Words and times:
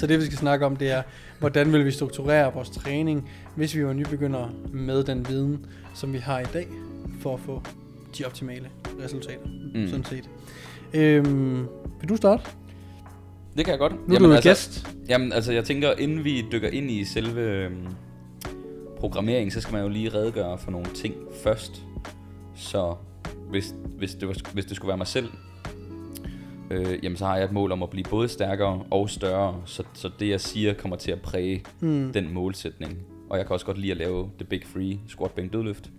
Så 0.00 0.06
det 0.06 0.18
vi 0.18 0.24
skal 0.24 0.38
snakke 0.38 0.66
om, 0.66 0.76
det 0.76 0.90
er, 0.90 1.02
hvordan 1.38 1.72
vil 1.72 1.84
vi 1.84 1.90
strukturere 1.90 2.54
vores 2.54 2.70
træning, 2.70 3.30
hvis 3.54 3.76
vi 3.76 3.86
var 3.86 3.92
nybegyndere 3.92 4.50
med 4.72 5.04
den 5.04 5.28
viden, 5.28 5.66
som 5.94 6.12
vi 6.12 6.18
har 6.18 6.40
i 6.40 6.44
dag, 6.52 6.66
for 7.20 7.34
at 7.34 7.40
få 7.40 7.62
de 8.18 8.24
optimale 8.24 8.68
resultater, 9.04 9.46
mm. 9.74 9.88
sådan 9.88 10.04
set. 10.04 10.30
Øhm, 10.94 11.66
vil 12.00 12.08
du 12.08 12.16
starte? 12.16 12.42
Det 13.56 13.64
kan 13.64 13.72
jeg 13.72 13.78
godt. 13.78 14.08
Nu 14.08 14.14
er 14.14 14.18
du 14.18 14.32
altså, 14.32 14.48
gæst. 14.48 14.88
Jamen, 15.08 15.32
altså 15.32 15.52
jeg 15.52 15.64
tænker, 15.64 15.92
inden 15.92 16.24
vi 16.24 16.44
dykker 16.52 16.68
ind 16.68 16.90
i 16.90 17.04
selve 17.04 17.40
øhm, 17.40 17.86
programmering, 18.98 19.52
så 19.52 19.60
skal 19.60 19.72
man 19.72 19.82
jo 19.82 19.88
lige 19.88 20.14
redegøre 20.14 20.58
for 20.58 20.70
nogle 20.70 20.86
ting 20.94 21.14
først. 21.42 21.82
Så 22.56 22.94
hvis, 23.50 23.74
hvis, 23.98 24.14
det, 24.14 24.28
var, 24.28 24.36
hvis 24.52 24.64
det 24.64 24.76
skulle 24.76 24.88
være 24.88 24.98
mig 24.98 25.06
selv, 25.06 25.28
øh, 26.70 27.04
jamen 27.04 27.16
så 27.16 27.26
har 27.26 27.36
jeg 27.36 27.44
et 27.44 27.52
mål 27.52 27.72
om 27.72 27.82
at 27.82 27.90
blive 27.90 28.04
både 28.10 28.28
stærkere 28.28 28.84
og 28.90 29.10
større, 29.10 29.62
så, 29.66 29.82
så 29.92 30.10
det 30.20 30.28
jeg 30.28 30.40
siger 30.40 30.74
kommer 30.74 30.96
til 30.96 31.12
at 31.12 31.20
præge 31.22 31.64
mm. 31.80 32.12
den 32.12 32.34
målsætning. 32.34 32.98
Og 33.30 33.38
jeg 33.38 33.46
kan 33.46 33.54
også 33.54 33.66
godt 33.66 33.78
lide 33.78 33.90
at 33.90 33.98
lave 33.98 34.30
the 34.38 34.44
big 34.44 34.62
free, 34.66 34.98
squat, 35.08 35.30
bænk, 35.30 35.52
dødløft. 35.52 35.90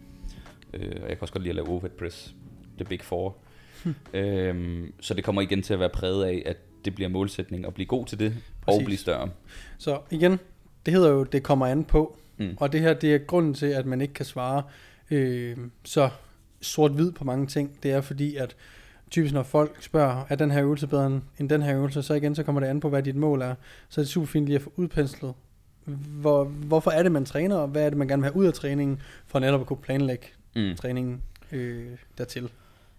Øh, 0.74 0.92
og 0.96 1.10
jeg 1.10 1.18
kan 1.18 1.22
også 1.22 1.34
godt 1.34 1.44
lide 1.44 1.50
at 1.50 1.56
lave 1.56 1.68
overhead 1.68 1.92
press, 2.00 2.36
the 2.78 2.86
big 2.86 3.02
four. 3.02 3.38
Hmm. 3.84 3.96
Øhm, 4.14 4.94
så 5.00 5.14
det 5.14 5.24
kommer 5.24 5.42
igen 5.42 5.62
til 5.62 5.74
at 5.74 5.80
være 5.80 5.90
præget 5.90 6.26
af, 6.26 6.44
at 6.46 6.58
det 6.86 6.96
bliver 6.96 7.10
målsætning 7.10 7.66
at 7.66 7.74
blive 7.74 7.88
god 7.88 8.06
til 8.06 8.20
det, 8.20 8.34
Præcis. 8.62 8.80
og 8.80 8.86
blive 8.86 8.98
større. 8.98 9.30
Så 9.78 10.00
igen, 10.12 10.40
det 10.86 10.94
hedder 10.94 11.10
jo, 11.10 11.24
det 11.24 11.44
kommer 11.44 11.68
an 11.68 11.84
på. 11.84 12.18
Mm. 12.38 12.58
Og 12.60 12.72
det 12.72 12.82
her, 12.82 12.94
det 12.94 13.16
er 13.16 13.18
grunden 13.18 13.54
til, 13.54 13.66
at 13.66 13.86
man 13.86 14.02
ikke 14.02 14.14
kan 14.14 14.26
svare 14.26 14.64
øh, 15.12 15.58
så 15.84 16.10
sort-hvid 16.62 17.12
på 17.12 17.24
mange 17.24 17.48
ting. 17.48 17.78
Det 17.84 17.92
er 17.92 18.02
fordi, 18.02 18.36
at 18.36 18.56
typisk 19.12 19.34
når 19.34 19.44
folk 19.44 19.84
spørger, 19.84 20.26
er 20.30 20.36
den 20.36 20.52
her 20.52 20.64
øvelse 20.64 20.88
bedre 20.88 21.22
end 21.40 21.50
den 21.50 21.62
her 21.62 21.78
øvelse, 21.78 22.04
så 22.04 22.14
igen, 22.14 22.36
så 22.36 22.44
kommer 22.44 22.62
det 22.62 22.68
an 22.68 22.80
på, 22.80 22.90
hvad 22.90 23.04
dit 23.04 23.16
mål 23.16 23.42
er. 23.42 23.56
Så 23.90 24.02
er 24.02 24.04
det 24.04 24.10
super 24.10 24.28
fint 24.28 24.46
lige 24.46 24.56
at 24.56 24.62
få 24.62 24.74
udpenslet, 24.76 25.34
hvor, 26.22 26.44
hvorfor 26.44 26.92
er 26.92 27.04
det, 27.04 27.12
man 27.12 27.26
træner, 27.26 27.56
og 27.56 27.68
hvad 27.68 27.86
er 27.86 27.90
det, 27.90 27.98
man 27.98 28.08
gerne 28.08 28.22
vil 28.22 28.32
have 28.32 28.36
ud 28.38 28.46
af 28.46 28.54
træningen, 28.54 29.02
for 29.26 29.40
netop 29.40 29.62
at 29.62 29.68
kunne 29.68 29.82
planlægge 29.82 30.28
mm. 30.56 30.76
træningen 30.76 31.22
øh, 31.52 31.88
dertil. 32.18 32.50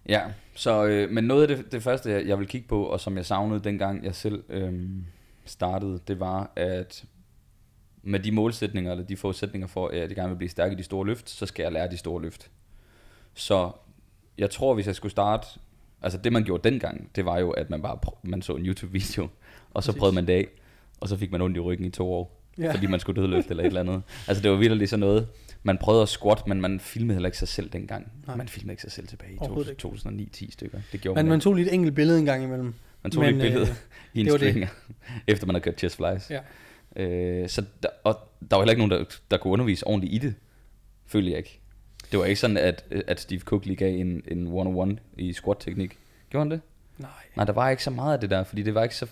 Ja, 0.08 0.22
så, 0.54 0.84
øh, 0.84 1.10
men 1.10 1.24
noget 1.24 1.42
af 1.42 1.56
det, 1.56 1.72
det 1.72 1.82
første, 1.82 2.10
jeg, 2.10 2.26
jeg 2.26 2.38
vil 2.38 2.46
kigge 2.46 2.68
på, 2.68 2.84
og 2.84 3.00
som 3.00 3.16
jeg 3.16 3.26
savnede 3.26 3.60
dengang 3.60 4.04
jeg 4.04 4.14
selv 4.14 4.44
øh, 4.48 4.88
startede, 5.44 6.00
det 6.08 6.20
var, 6.20 6.52
at 6.56 7.04
med 8.02 8.20
de 8.20 8.32
målsætninger, 8.32 8.90
eller 8.90 9.04
de 9.04 9.16
forudsætninger 9.16 9.68
for, 9.68 9.88
at 9.88 9.98
jeg 9.98 10.08
gerne 10.08 10.28
vil 10.28 10.36
blive 10.36 10.48
stærk 10.48 10.72
i 10.72 10.74
de 10.74 10.82
store 10.82 11.06
løft, 11.06 11.30
så 11.30 11.46
skal 11.46 11.62
jeg 11.62 11.72
lære 11.72 11.90
de 11.90 11.96
store 11.96 12.22
løft. 12.22 12.50
Så 13.34 13.72
jeg 14.38 14.50
tror, 14.50 14.74
hvis 14.74 14.86
jeg 14.86 14.94
skulle 14.94 15.12
starte 15.12 15.46
Altså 16.02 16.18
det 16.18 16.32
man 16.32 16.44
gjorde 16.44 16.70
dengang, 16.70 17.10
det 17.16 17.24
var 17.24 17.38
jo, 17.38 17.50
at 17.50 17.70
man 17.70 17.82
bare 17.82 17.98
man 18.22 18.42
så 18.42 18.52
en 18.56 18.66
YouTube-video, 18.66 19.28
og 19.70 19.82
så 19.82 19.92
Præcis. 19.92 19.98
prøvede 19.98 20.14
man 20.14 20.26
det 20.26 20.32
af, 20.32 20.46
og 21.00 21.08
så 21.08 21.16
fik 21.16 21.32
man 21.32 21.42
ondt 21.42 21.56
i 21.56 21.60
ryggen 21.60 21.86
i 21.86 21.90
to 21.90 22.12
år, 22.12 22.42
ja. 22.58 22.72
fordi 22.72 22.86
man 22.86 23.00
skulle 23.00 23.22
dødløfte 23.22 23.50
eller 23.50 23.62
et 23.62 23.66
eller 23.66 23.80
andet. 23.80 24.02
Altså 24.28 24.42
det 24.42 24.50
var 24.50 24.56
virkelig 24.56 24.88
sådan 24.88 25.00
noget, 25.00 25.28
man 25.62 25.78
prøvede 25.78 26.02
at 26.02 26.08
squat, 26.08 26.46
men 26.46 26.60
man 26.60 26.80
filmede 26.80 27.14
heller 27.14 27.28
ikke 27.28 27.38
sig 27.38 27.48
selv 27.48 27.70
dengang. 27.70 28.12
Nej. 28.26 28.36
Man 28.36 28.48
filmede 28.48 28.72
ikke 28.72 28.82
sig 28.82 28.92
selv 28.92 29.06
tilbage 29.06 29.32
i 29.32 29.36
2009-10 29.36 30.52
stykker. 30.52 30.78
Det 30.92 31.00
gjorde 31.00 31.18
men 31.18 31.26
man, 31.26 31.30
man 31.30 31.40
tog 31.40 31.54
lige 31.54 31.66
et 31.66 31.74
enkelt 31.74 31.94
billede 31.94 32.18
en 32.18 32.24
gang 32.24 32.44
imellem. 32.44 32.74
Man 33.02 33.10
tog 33.10 33.24
men, 33.24 33.34
et 33.34 33.40
billede 33.40 33.66
øh, 33.66 33.76
i 34.14 34.20
en 34.20 34.30
stringer, 34.30 34.68
efter 35.26 35.46
man 35.46 35.54
havde 35.54 35.64
kørt 35.64 35.78
chest 35.78 35.96
flies. 35.96 36.30
Ja. 36.30 36.40
Øh, 37.02 37.48
så 37.48 37.64
der, 37.82 37.88
og 38.04 38.18
der 38.50 38.56
var 38.56 38.62
heller 38.62 38.72
ikke 38.72 38.86
nogen, 38.86 38.90
der, 38.90 39.16
der 39.30 39.36
kunne 39.36 39.52
undervise 39.52 39.86
ordentligt 39.86 40.14
i 40.14 40.26
det, 40.26 40.34
følte 41.06 41.30
jeg 41.30 41.38
ikke. 41.38 41.61
Det 42.12 42.20
var 42.20 42.24
ikke 42.24 42.40
sådan, 42.40 42.56
at, 42.56 42.84
at 43.06 43.20
Steve 43.20 43.40
Cook 43.40 43.64
lige 43.64 43.76
gav 43.76 43.94
en, 43.98 44.22
en 44.28 44.46
one-on-one 44.46 44.96
i 45.16 45.32
squat-teknik. 45.32 45.98
Gjorde 46.30 46.44
han 46.44 46.50
det? 46.50 46.60
Nej. 46.98 47.10
Nej, 47.36 47.44
der 47.44 47.52
var 47.52 47.70
ikke 47.70 47.84
så 47.84 47.90
meget 47.90 48.12
af 48.12 48.20
det 48.20 48.30
der, 48.30 48.44
fordi 48.44 48.62
det 48.62 48.74
var 48.74 48.82
ikke 48.82 48.96
så... 48.96 49.06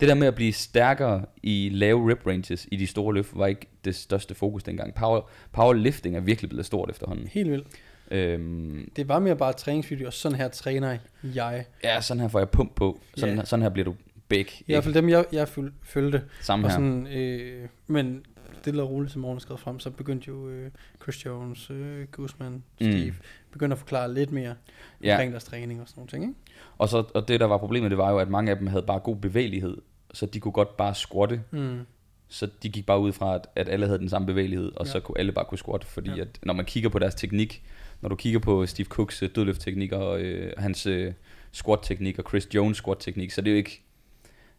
Det 0.00 0.08
der 0.08 0.14
med 0.14 0.26
at 0.26 0.34
blive 0.34 0.52
stærkere 0.52 1.24
i 1.42 1.70
lave 1.72 2.10
rep 2.10 2.26
ranges 2.26 2.68
i 2.70 2.76
de 2.76 2.86
store 2.86 3.14
løft, 3.14 3.30
var 3.38 3.46
ikke 3.46 3.66
det 3.84 3.94
største 3.94 4.34
fokus 4.34 4.62
dengang. 4.62 4.94
Power, 4.94 5.20
powerlifting 5.52 6.16
er 6.16 6.20
virkelig 6.20 6.48
blevet 6.48 6.66
stort 6.66 6.90
efterhånden. 6.90 7.26
Helt 7.26 7.50
vildt. 7.50 7.66
Øhm, 8.10 8.90
det 8.96 9.08
var 9.08 9.18
mere 9.18 9.36
bare 9.36 9.52
træningsvideo, 9.52 10.06
og 10.06 10.12
sådan 10.12 10.38
her 10.38 10.48
træner 10.48 10.90
jeg. 10.90 11.64
Ja, 11.84 12.00
sådan 12.00 12.20
her 12.20 12.28
får 12.28 12.38
jeg 12.38 12.48
pump 12.48 12.74
på. 12.74 13.00
Sådan, 13.16 13.34
yeah. 13.34 13.46
sådan 13.46 13.62
her 13.62 13.70
bliver 13.70 13.84
du 13.84 13.94
big. 14.28 14.46
I 14.60 14.64
hvert 14.66 14.84
fald 14.84 14.94
dem, 14.94 15.08
jeg, 15.08 15.24
jeg 15.32 15.48
følte. 15.82 16.22
Samme 16.40 16.68
her. 16.68 16.74
Sådan, 16.74 17.06
øh, 17.06 17.68
men 17.86 18.24
stille 18.64 18.82
og 18.82 18.90
roligt, 18.90 19.12
som 19.12 19.22
morgen 19.22 19.40
skrev 19.40 19.58
frem, 19.58 19.80
så 19.80 19.90
begyndte 19.90 20.28
jo 20.28 20.48
øh, 20.48 20.70
Chris 21.02 21.26
Jones, 21.26 21.70
øh, 21.70 22.06
Guzman, 22.12 22.52
mm. 22.52 22.62
Steve, 22.76 23.10
mm. 23.10 23.16
begyndte 23.52 23.74
at 23.74 23.78
forklare 23.78 24.14
lidt 24.14 24.32
mere 24.32 24.54
ja. 25.02 25.12
omkring 25.12 25.32
deres 25.32 25.44
træning 25.44 25.80
og 25.80 25.88
sådan 25.88 26.00
nogle 26.00 26.10
ting. 26.10 26.22
Ikke? 26.24 26.34
Og, 26.78 26.88
så, 26.88 27.04
og 27.14 27.28
det, 27.28 27.40
der 27.40 27.46
var 27.46 27.58
problemet, 27.58 27.90
det 27.90 27.98
var 27.98 28.10
jo, 28.10 28.18
at 28.18 28.28
mange 28.28 28.50
af 28.50 28.58
dem 28.58 28.66
havde 28.66 28.82
bare 28.82 28.98
god 29.00 29.16
bevægelighed, 29.16 29.76
så 30.12 30.26
de 30.26 30.40
kunne 30.40 30.52
godt 30.52 30.76
bare 30.76 30.94
squatte. 30.94 31.42
Mm. 31.50 31.80
Så 32.28 32.48
de 32.62 32.68
gik 32.68 32.86
bare 32.86 32.98
ud 33.00 33.12
fra, 33.12 33.34
at, 33.34 33.46
at 33.56 33.68
alle 33.68 33.86
havde 33.86 33.98
den 33.98 34.08
samme 34.08 34.26
bevægelighed, 34.26 34.72
og 34.76 34.86
ja. 34.86 34.92
så 34.92 35.00
kunne 35.00 35.18
alle 35.18 35.32
bare 35.32 35.44
kunne 35.44 35.58
squatte, 35.58 35.86
fordi 35.86 36.10
ja. 36.10 36.20
at, 36.20 36.38
når 36.42 36.54
man 36.54 36.64
kigger 36.64 36.90
på 36.90 36.98
deres 36.98 37.14
teknik, 37.14 37.62
når 38.00 38.08
du 38.08 38.16
kigger 38.16 38.38
på 38.38 38.66
Steve 38.66 38.86
Cooks 38.86 39.22
øh, 39.22 39.28
dødløftteknik 39.34 39.92
og 39.92 40.20
øh, 40.20 40.52
hans 40.58 40.86
øh, 40.86 41.12
squat-teknik 41.52 42.18
og 42.18 42.24
Chris 42.28 42.48
Jones 42.54 42.76
squat-teknik, 42.76 43.30
så 43.30 43.40
det 43.40 43.48
er 43.48 43.52
jo 43.52 43.56
ikke 43.56 43.82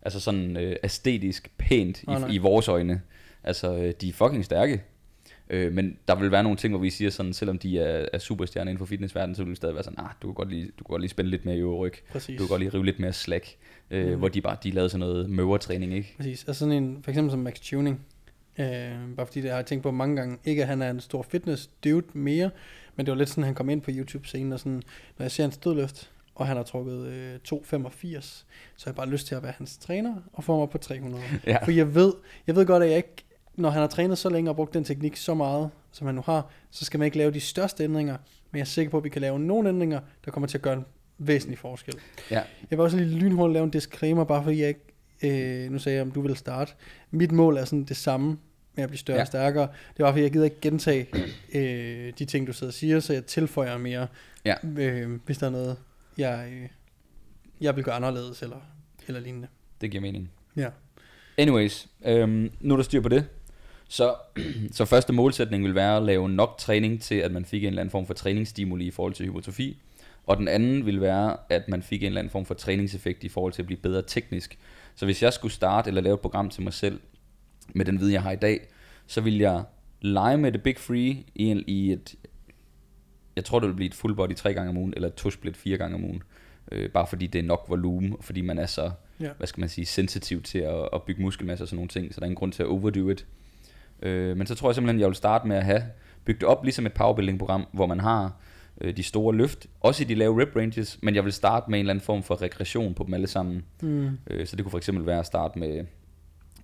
altså 0.01 0.19
sådan 0.19 0.57
øh, 0.57 0.75
æstetisk 0.83 1.51
pænt 1.57 2.03
i, 2.03 2.05
oh, 2.07 2.33
i 2.33 2.37
vores 2.37 2.67
øjne. 2.67 3.01
Altså, 3.45 3.75
øh, 3.75 3.93
de 4.01 4.09
er 4.09 4.13
fucking 4.13 4.45
stærke. 4.45 4.83
Øh, 5.49 5.73
men 5.73 5.97
der 6.07 6.15
vil 6.15 6.31
være 6.31 6.43
nogle 6.43 6.57
ting, 6.57 6.71
hvor 6.71 6.81
vi 6.81 6.89
siger 6.89 7.09
sådan, 7.09 7.33
selvom 7.33 7.57
de 7.57 7.79
er, 7.79 8.05
er 8.13 8.17
superstjerner 8.17 8.69
inden 8.71 8.79
for 8.79 8.85
fitnessverdenen, 8.85 9.35
så 9.35 9.43
vil 9.43 9.49
det 9.49 9.57
stadig 9.57 9.75
være 9.75 9.83
sådan, 9.83 9.99
ah, 9.99 10.09
du 10.21 10.27
kan 10.27 10.33
godt 10.33 10.49
lige, 10.49 10.65
du 10.65 10.83
kan 10.83 10.89
godt 10.89 11.01
lige 11.01 11.09
spænde 11.09 11.31
lidt 11.31 11.45
mere 11.45 11.57
i 11.57 11.63
ryg. 11.63 11.93
Præcis. 12.11 12.37
Du 12.37 12.43
kan 12.43 12.47
godt 12.47 12.61
lige 12.61 12.73
rive 12.73 12.85
lidt 12.85 12.99
mere 12.99 13.13
slack. 13.13 13.55
Øh, 13.91 14.11
mm. 14.11 14.17
Hvor 14.19 14.27
de 14.27 14.41
bare, 14.41 14.57
de 14.63 14.71
lavede 14.71 14.89
sådan 14.89 14.99
noget 14.99 15.29
møvertræning, 15.29 15.93
ikke? 15.93 16.13
Præcis. 16.17 16.43
Altså 16.47 16.59
sådan 16.59 16.83
en, 16.83 16.99
for 17.03 17.11
eksempel 17.11 17.31
som 17.31 17.39
Max 17.39 17.59
Tuning. 17.59 18.05
Øh, 18.59 19.15
bare 19.15 19.25
fordi 19.25 19.41
det 19.41 19.49
har 19.49 19.57
jeg 19.57 19.65
tænkt 19.65 19.83
på 19.83 19.91
mange 19.91 20.15
gange, 20.15 20.37
ikke 20.45 20.61
at 20.61 20.67
han 20.67 20.81
er 20.81 20.89
en 20.89 20.99
stor 20.99 21.21
fitness 21.21 21.69
dude 21.83 22.05
mere, 22.13 22.49
men 22.95 23.05
det 23.05 23.11
var 23.11 23.17
lidt 23.17 23.29
sådan, 23.29 23.43
han 23.43 23.55
kom 23.55 23.69
ind 23.69 23.81
på 23.81 23.91
YouTube-scenen, 23.93 24.53
og 24.53 24.59
sådan, 24.59 24.81
når 25.17 25.23
jeg 25.23 25.31
ser 25.31 25.43
hans 25.43 25.57
dødløft, 25.57 26.11
og 26.35 26.47
han 26.47 26.57
har 26.57 26.63
trukket 26.63 27.07
øh, 27.07 27.35
2,85, 27.35 28.21
så 28.21 28.85
har 28.85 28.91
jeg 28.91 28.95
bare 28.95 29.09
lyst 29.09 29.27
til 29.27 29.35
at 29.35 29.43
være 29.43 29.53
hans 29.57 29.77
træner 29.77 30.15
og 30.33 30.43
få 30.43 30.59
mig 30.59 30.69
på 30.69 30.77
300. 30.77 31.23
Ja. 31.47 31.65
For 31.65 31.71
jeg 31.71 31.95
ved, 31.95 32.13
jeg 32.47 32.55
ved 32.55 32.65
godt, 32.65 32.83
at 32.83 32.89
jeg 32.89 32.97
ikke 32.97 33.24
når 33.57 33.69
han 33.69 33.81
har 33.81 33.87
trænet 33.87 34.17
så 34.17 34.29
længe 34.29 34.51
og 34.51 34.55
brugt 34.55 34.73
den 34.73 34.83
teknik 34.83 35.15
så 35.15 35.33
meget, 35.33 35.69
som 35.91 36.07
han 36.07 36.15
nu 36.15 36.21
har, 36.25 36.49
så 36.71 36.85
skal 36.85 36.97
man 36.97 37.05
ikke 37.05 37.17
lave 37.17 37.31
de 37.31 37.39
største 37.39 37.83
ændringer, 37.83 38.17
men 38.51 38.57
jeg 38.57 38.61
er 38.61 38.65
sikker 38.65 38.91
på, 38.91 38.97
at 38.97 39.03
vi 39.03 39.09
kan 39.09 39.21
lave 39.21 39.39
nogle 39.39 39.69
ændringer, 39.69 39.99
der 40.25 40.31
kommer 40.31 40.47
til 40.47 40.57
at 40.57 40.61
gøre 40.61 40.73
en 40.73 40.85
væsentlig 41.17 41.59
forskel. 41.59 41.95
Ja. 42.31 42.41
Jeg 42.69 42.77
vil 42.77 42.79
også 42.79 42.97
lige 42.97 43.09
lynhurtigt 43.09 43.53
lave 43.53 43.63
en 43.63 43.69
disclaimer, 43.69 44.23
bare 44.23 44.43
fordi 44.43 44.61
jeg 44.61 44.67
ikke, 44.67 45.63
øh, 45.65 45.71
nu 45.71 45.79
sagde 45.79 45.95
jeg, 45.95 46.01
om 46.01 46.11
du 46.11 46.21
vil 46.21 46.35
starte. 46.35 46.73
Mit 47.11 47.31
mål 47.31 47.57
er 47.57 47.65
sådan 47.65 47.83
det 47.83 47.97
samme, 47.97 48.37
med 48.75 48.83
at 48.83 48.89
blive 48.89 48.99
større 48.99 49.17
ja. 49.17 49.21
og 49.21 49.27
stærkere. 49.27 49.67
Det 49.97 50.05
var 50.05 50.11
fordi, 50.11 50.23
jeg 50.23 50.31
gider 50.31 50.45
ikke 50.45 50.61
gentage 50.61 51.07
øh, 51.53 52.13
de 52.19 52.25
ting, 52.25 52.47
du 52.47 52.53
sidder 52.53 52.71
og 52.71 52.73
siger, 52.73 52.99
så 52.99 53.13
jeg 53.13 53.25
tilføjer 53.25 53.77
mere, 53.77 54.07
ja. 54.45 54.55
øh, 54.77 55.19
hvis 55.25 55.37
der 55.37 55.47
er 55.47 55.51
noget, 55.51 55.77
jeg, 56.17 56.49
øh, 56.51 56.69
jeg 57.61 57.75
vil 57.75 57.83
gøre 57.83 57.95
anderledes, 57.95 58.41
eller, 58.41 58.59
eller 59.07 59.21
lignende. 59.21 59.47
Det 59.81 59.91
giver 59.91 60.01
mening. 60.01 60.31
Ja. 60.55 60.69
Anyways, 61.37 61.87
øhm, 62.05 62.51
nu 62.59 62.73
er 62.73 62.77
der 62.77 62.83
styr 62.83 63.01
på 63.01 63.09
det. 63.09 63.25
Så, 63.87 64.15
så 64.71 64.85
første 64.85 65.13
målsætning 65.13 65.63
vil 65.63 65.75
være 65.75 65.97
at 65.97 66.03
lave 66.03 66.29
nok 66.29 66.57
træning 66.57 67.01
til, 67.01 67.15
at 67.15 67.31
man 67.31 67.45
fik 67.45 67.63
en 67.63 67.67
eller 67.67 67.81
anden 67.81 67.91
form 67.91 68.07
for 68.07 68.13
træningsstimuli 68.13 68.85
i 68.85 68.91
forhold 68.91 69.13
til 69.13 69.25
hypotrofi. 69.25 69.77
Og 70.25 70.37
den 70.37 70.47
anden 70.47 70.85
vil 70.85 71.01
være, 71.01 71.37
at 71.49 71.67
man 71.67 71.83
fik 71.83 72.03
en 72.03 72.07
eller 72.07 72.19
anden 72.19 72.31
form 72.31 72.45
for 72.45 72.53
træningseffekt 72.53 73.23
i 73.23 73.29
forhold 73.29 73.53
til 73.53 73.61
at 73.61 73.65
blive 73.65 73.79
bedre 73.79 74.01
teknisk. 74.01 74.57
Så 74.95 75.05
hvis 75.05 75.23
jeg 75.23 75.33
skulle 75.33 75.51
starte 75.51 75.87
eller 75.87 76.01
lave 76.01 76.13
et 76.13 76.19
program 76.19 76.49
til 76.49 76.63
mig 76.63 76.73
selv, 76.73 76.99
med 77.73 77.85
den 77.85 77.99
viden, 77.99 78.13
jeg 78.13 78.21
har 78.21 78.31
i 78.31 78.35
dag, 78.35 78.67
så 79.07 79.21
vil 79.21 79.37
jeg 79.37 79.63
lege 80.01 80.37
med 80.37 80.51
det 80.51 80.63
big 80.63 80.77
free 80.77 81.23
i, 81.35 81.63
i 81.67 81.91
et, 81.91 82.15
jeg 83.35 83.45
tror 83.45 83.59
det 83.59 83.69
vil 83.69 83.75
blive 83.75 83.87
et 83.87 83.93
full 83.93 84.15
body 84.15 84.35
tre 84.35 84.53
gange 84.53 84.69
om 84.69 84.77
ugen, 84.77 84.93
eller 84.95 85.07
et 85.07 85.15
to 85.15 85.29
split 85.29 85.57
fire 85.57 85.77
gange 85.77 85.95
om 85.95 86.03
ugen. 86.03 86.23
Øh, 86.71 86.89
bare 86.89 87.07
fordi 87.07 87.27
det 87.27 87.39
er 87.39 87.43
nok 87.43 87.65
volumen, 87.67 88.15
fordi 88.21 88.41
man 88.41 88.57
er 88.57 88.65
så, 88.65 88.91
ja. 89.19 89.29
hvad 89.37 89.47
skal 89.47 89.59
man 89.59 89.69
sige, 89.69 89.85
sensitiv 89.85 90.41
til 90.41 90.59
at, 90.59 90.89
at 90.93 91.03
bygge 91.03 91.21
muskelmasse 91.21 91.63
og 91.63 91.67
sådan 91.67 91.77
nogle 91.77 91.89
ting, 91.89 92.13
så 92.13 92.19
der 92.19 92.23
er 92.23 92.25
ingen 92.25 92.35
grund 92.35 92.51
til 92.51 92.63
at 92.63 92.69
overdo 92.69 93.09
it. 93.09 93.25
Øh, 94.05 94.37
men 94.37 94.47
så 94.47 94.55
tror 94.55 94.69
jeg 94.69 94.75
simpelthen, 94.75 94.99
jeg 94.99 95.07
vil 95.07 95.15
starte 95.15 95.47
med 95.47 95.57
at 95.57 95.65
have 95.65 95.83
bygget 96.25 96.43
op 96.43 96.63
ligesom 96.63 96.85
et 96.85 96.93
powerbuilding 96.93 97.39
program, 97.39 97.67
hvor 97.71 97.85
man 97.85 97.99
har 97.99 98.33
øh, 98.81 98.97
de 98.97 99.03
store 99.03 99.35
løft, 99.35 99.67
også 99.81 100.03
i 100.03 100.05
de 100.05 100.15
lave 100.15 100.41
rep 100.41 100.55
ranges, 100.55 100.99
men 101.01 101.15
jeg 101.15 101.23
vil 101.23 101.33
starte 101.33 101.71
med 101.71 101.79
en 101.79 101.83
eller 101.83 101.93
anden 101.93 102.05
form 102.05 102.23
for 102.23 102.41
regression 102.41 102.93
på 102.93 103.03
dem 103.03 103.13
alle 103.13 103.27
sammen. 103.27 103.65
Mm. 103.81 104.09
Øh, 104.27 104.47
så 104.47 104.55
det 104.55 104.65
kunne 104.65 104.71
for 104.71 104.77
eksempel 104.77 105.05
være 105.05 105.19
at 105.19 105.25
starte 105.25 105.59
med 105.59 105.85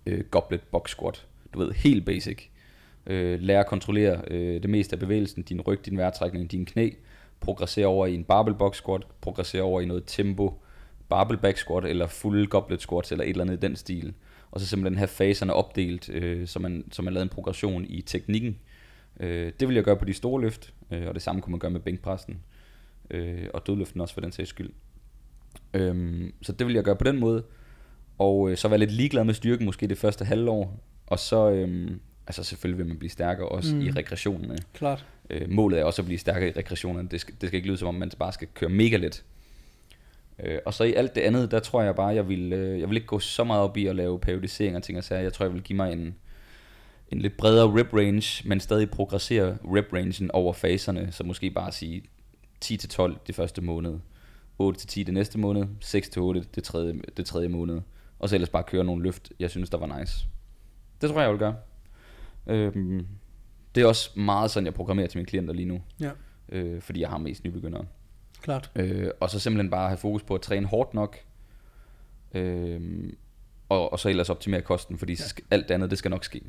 øh, 0.06 0.24
goblet 0.32 0.62
box 0.72 0.90
squat, 0.90 1.26
du 1.54 1.60
ved, 1.60 1.72
helt 1.72 2.06
basic. 2.06 2.48
Øh, 3.08 3.40
lære 3.40 3.60
at 3.60 3.68
kontrollere 3.68 4.22
øh, 4.28 4.62
det 4.62 4.70
meste 4.70 4.94
af 4.94 5.00
bevægelsen, 5.00 5.44
din 5.44 5.62
ryg, 5.62 5.86
din 5.86 5.98
vejrtrækning, 5.98 6.52
din 6.52 6.66
knæ, 6.66 6.90
progressere 7.40 7.88
over 7.88 8.06
i 8.06 8.16
en 8.16 8.24
barbell 8.24 8.56
box 8.58 8.76
squat, 8.76 9.02
progressere 9.22 9.62
over 9.62 9.82
i 9.82 9.86
noget 9.86 10.04
tempo, 10.08 10.62
barbell 11.12 11.40
back 11.40 11.58
squat, 11.58 11.86
eller 11.86 12.08
full 12.08 12.48
goblet 12.48 12.82
squats, 12.82 13.12
eller 13.12 13.24
et 13.24 13.30
eller 13.30 13.44
andet 13.44 13.58
i 13.58 13.60
den 13.60 13.76
stil. 13.76 14.14
Og 14.52 14.60
så 14.60 14.68
simpelthen 14.68 14.98
have 14.98 15.08
faserne 15.08 15.54
opdelt, 15.54 16.10
øh, 16.10 16.48
så, 16.48 16.60
man, 16.60 16.84
så 16.92 17.02
man 17.02 17.14
lavede 17.14 17.24
en 17.24 17.30
progression 17.30 17.86
i 17.90 18.02
teknikken. 18.02 18.58
Øh, 19.20 19.52
det 19.60 19.68
vil 19.68 19.76
jeg 19.76 19.84
gøre 19.84 19.98
på 19.98 20.06
de 20.06 20.14
store 20.14 20.42
løft, 20.42 20.74
øh, 20.92 21.08
og 21.08 21.14
det 21.14 21.22
samme 21.22 21.42
kunne 21.42 21.52
man 21.52 21.60
gøre 21.60 21.72
med 21.72 21.80
bænkpressen, 21.80 22.40
øh, 23.10 23.48
og 23.54 23.68
dødløften 23.68 24.02
også 24.02 24.14
for 24.14 24.22
den 24.22 24.32
sags 24.32 24.50
skyld. 24.50 24.70
Øh, 25.74 26.30
så 26.42 26.52
det 26.52 26.68
vil 26.68 26.74
jeg 26.74 26.84
gøre 26.84 26.96
på 26.96 27.04
den 27.04 27.20
måde, 27.20 27.44
og 28.18 28.52
øh, 28.52 28.58
så 28.58 28.68
være 28.68 28.80
lidt 28.80 28.92
ligeglad 28.92 29.24
med 29.24 29.34
styrken 29.34 29.66
måske 29.66 29.88
det 29.88 29.98
første 29.98 30.26
halvår, 30.26 30.80
og 31.08 31.20
så, 31.20 31.52
øh, 31.52 31.92
altså 32.28 32.44
selvfølgelig 32.44 32.78
vil 32.78 32.88
man 32.88 32.98
blive 32.98 33.10
stærkere 33.10 33.48
også 33.48 33.76
mm. 33.76 33.82
i 33.82 33.92
regressionerne. 33.92 34.58
Klart. 34.74 35.06
Øh, 35.30 35.50
målet 35.50 35.80
er 35.80 35.84
også 35.84 36.02
at 36.02 36.06
blive 36.06 36.18
stærkere 36.18 36.50
i 36.50 36.52
regressionerne. 36.52 37.10
Det 37.10 37.22
skal, 37.22 37.36
det 37.42 37.48
skal 37.50 37.58
ikke 37.58 37.68
lyde 37.68 37.78
som 37.78 37.88
om, 37.88 37.96
man 37.96 38.12
bare 38.20 38.34
skal 38.34 38.48
køre 38.54 38.70
mega 38.70 38.98
let. 38.98 39.24
Øh, 40.44 40.60
og 40.66 40.74
så 40.74 40.84
i 40.84 40.94
alt 40.94 41.16
det 41.16 41.22
andet, 41.22 41.52
der 41.52 41.60
tror 41.60 41.82
jeg 41.82 41.96
bare, 41.96 42.08
jeg 42.08 42.30
vil, 42.30 42.54
øh, 42.54 42.80
jeg 42.80 42.90
vil 42.90 42.96
ikke 42.96 43.08
gå 43.08 43.20
så 43.20 43.44
meget 43.44 43.62
op 43.62 43.78
i 43.78 43.86
at 43.86 43.96
lave 43.96 44.20
periodisering 44.20 44.76
og 44.76 44.84
ting 44.84 44.98
og 44.98 45.04
sager. 45.04 45.22
Jeg 45.22 45.34
tror, 45.34 45.46
jeg 45.46 45.54
vil 45.54 45.62
give 45.62 45.78
mig 45.78 45.94
en, 45.94 46.16
en 47.12 47.20
lidt 47.20 47.38
bredere 47.38 47.80
rep 47.80 47.94
range, 47.94 48.50
men 48.50 48.60
stadig 48.60 48.90
progressere 48.90 49.58
rep 49.64 49.94
rangen 49.94 50.32
over 50.32 50.54
faserne, 50.54 51.12
så 51.12 51.24
måske 51.24 51.52
bare 51.52 51.72
sige 51.72 52.04
10-12 52.66 53.18
det 53.28 53.36
første 53.36 53.62
måned, 53.62 54.00
8-10 54.64 55.04
det 55.04 55.14
næste 55.14 55.40
måned, 55.40 55.64
6-8 55.84 56.46
det 56.56 56.64
tredje, 56.64 57.02
det 57.18 57.26
tredje 57.26 57.48
måned, 57.48 57.82
og 58.20 58.30
så 58.30 58.36
ellers 58.36 58.50
bare 58.50 58.64
køre 58.64 58.84
nogle 58.84 59.04
løft, 59.04 59.32
jeg 59.40 59.50
synes, 59.50 59.70
der 59.70 59.78
var 59.78 60.00
nice. 60.00 60.26
Det 61.02 61.10
tror 61.10 61.20
jeg, 61.20 61.24
jeg 61.24 61.32
vil 61.32 61.40
gøre. 61.40 61.56
Øhm, 62.48 63.08
det 63.76 63.84
er 63.84 63.88
også 63.88 64.20
meget 64.20 64.52
sådan, 64.52 64.66
jeg 64.66 64.74
programmerer 64.74 65.08
til 65.08 65.18
mine 65.18 65.26
klienter 65.26 65.54
lige 65.54 65.66
nu. 65.66 65.82
Ja. 66.00 66.12
Øh, 66.50 66.82
fordi 66.82 67.02
jeg 67.02 67.10
har 67.10 67.18
mest 67.18 67.44
nybegyndere. 67.44 67.86
Klart. 68.42 68.72
Øh, 68.76 69.10
og 69.20 69.30
så 69.30 69.40
simpelthen 69.40 69.70
bare 69.70 69.88
have 69.88 69.98
fokus 69.98 70.24
på 70.24 70.36
at 70.36 70.42
træne 70.42 70.68
hårdt 70.68 70.94
nok. 70.94 71.18
Øh, 72.34 73.14
og, 73.70 73.94
og 73.94 74.00
så 74.00 74.10
ellers 74.10 74.30
optimere 74.30 74.62
kosten, 74.62 74.98
fordi 74.98 75.14
ja. 75.14 75.44
alt 75.52 75.72
andet, 75.72 75.90
det 75.90 75.98
skal 75.98 76.12
nok 76.12 76.26
ske. 76.26 76.42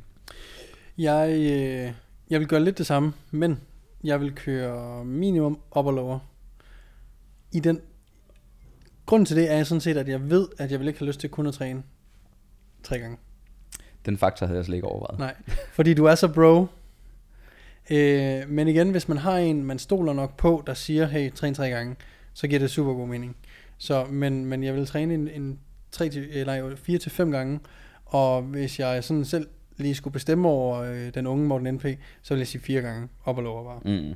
Jeg, 0.99 1.31
øh, 1.31 1.93
jeg 2.31 2.41
vil 2.41 2.49
gøre 2.49 2.65
lidt 2.65 2.79
det 2.79 2.87
samme, 2.87 3.13
men 3.31 3.61
jeg 4.05 4.21
vil 4.21 4.35
køre 4.35 5.05
minimum 5.05 5.61
op 5.71 5.87
og 5.87 5.93
lower. 5.93 6.19
I 7.53 7.61
den 7.61 7.81
Grunden 9.07 9.27
til 9.27 9.37
det 9.37 9.51
er 9.51 9.65
sådan 9.65 9.81
set, 9.81 9.97
at 9.97 10.09
jeg 10.09 10.31
ved, 10.31 10.49
at 10.59 10.71
jeg 10.71 10.81
vil 10.81 10.89
ikke 10.89 10.99
have 11.01 11.07
lyst 11.07 11.21
til 11.21 11.31
kun 11.31 11.47
at 11.47 11.55
træne 11.55 11.83
tre 12.83 12.99
gange. 12.99 13.17
Den 14.07 14.19
faktor 14.19 14.47
havde 14.47 14.57
jeg 14.57 14.65
slet 14.65 14.77
ikke 14.77 14.89
overvejet. 14.89 15.19
Nej, 15.19 15.35
fordi 15.73 15.95
du 15.95 16.05
er 16.05 16.15
så 16.15 16.29
bro. 16.29 16.67
Øh, 17.91 18.49
men 18.49 18.69
igen, 18.69 18.91
hvis 18.91 19.09
man 19.09 19.19
har 19.19 19.39
en, 19.39 19.65
man 19.65 19.79
stoler 19.79 20.13
nok 20.13 20.37
på, 20.37 20.63
der 20.67 20.75
siger, 20.75 21.07
hey, 21.07 21.33
træn 21.33 21.55
tre 21.55 21.71
gange, 21.71 21.97
så 22.35 22.49
giver 22.49 22.59
det 22.59 22.71
super 22.71 22.93
god 22.93 23.09
mening. 23.09 23.37
Så, 23.79 24.05
men, 24.05 24.47
men 24.47 24.65
jeg 24.65 24.75
vil 24.75 24.87
træne 24.87 25.15
en, 25.15 25.29
en 25.29 25.59
3 25.91 26.09
til, 26.09 26.29
eller 26.31 26.77
4 26.77 26.99
til 26.99 27.11
5 27.11 27.31
gange, 27.31 27.61
og 28.07 28.43
hvis 28.43 28.79
jeg 28.79 29.05
sådan 29.05 29.25
selv 29.25 29.47
lige 29.77 29.95
skulle 29.95 30.13
bestemme 30.13 30.49
over 30.49 30.79
øh, 30.79 31.15
den 31.15 31.27
unge 31.27 31.47
Morten 31.47 31.75
NP, 31.75 31.85
så 32.23 32.35
vil 32.35 32.39
jeg 32.39 32.47
sige 32.47 32.63
fire 32.63 32.83
gange 32.83 33.09
op 33.25 33.37
og 33.37 33.43
lover 33.43 33.65
bare. 33.65 34.03
Mm. 34.03 34.15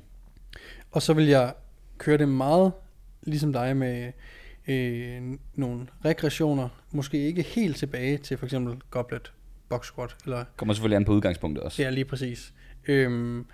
Og 0.90 1.02
så 1.02 1.12
vil 1.12 1.26
jeg 1.26 1.54
køre 1.98 2.18
det 2.18 2.28
meget 2.28 2.72
ligesom 3.22 3.52
dig 3.52 3.76
med 3.76 4.12
øh, 4.68 5.22
nogle 5.54 5.86
regressioner, 6.04 6.68
måske 6.90 7.26
ikke 7.26 7.42
helt 7.42 7.76
tilbage 7.76 8.18
til 8.18 8.38
for 8.38 8.46
eksempel 8.46 8.76
goblet 8.90 9.32
box 9.68 9.86
squat. 9.86 10.16
Eller, 10.24 10.44
Kommer 10.56 10.74
selvfølgelig 10.74 10.96
an 10.96 11.04
på 11.04 11.12
udgangspunktet 11.12 11.64
også. 11.64 11.82
Ja, 11.82 11.90
lige 11.90 12.04
præcis. 12.04 12.52
Øhm, 12.88 13.46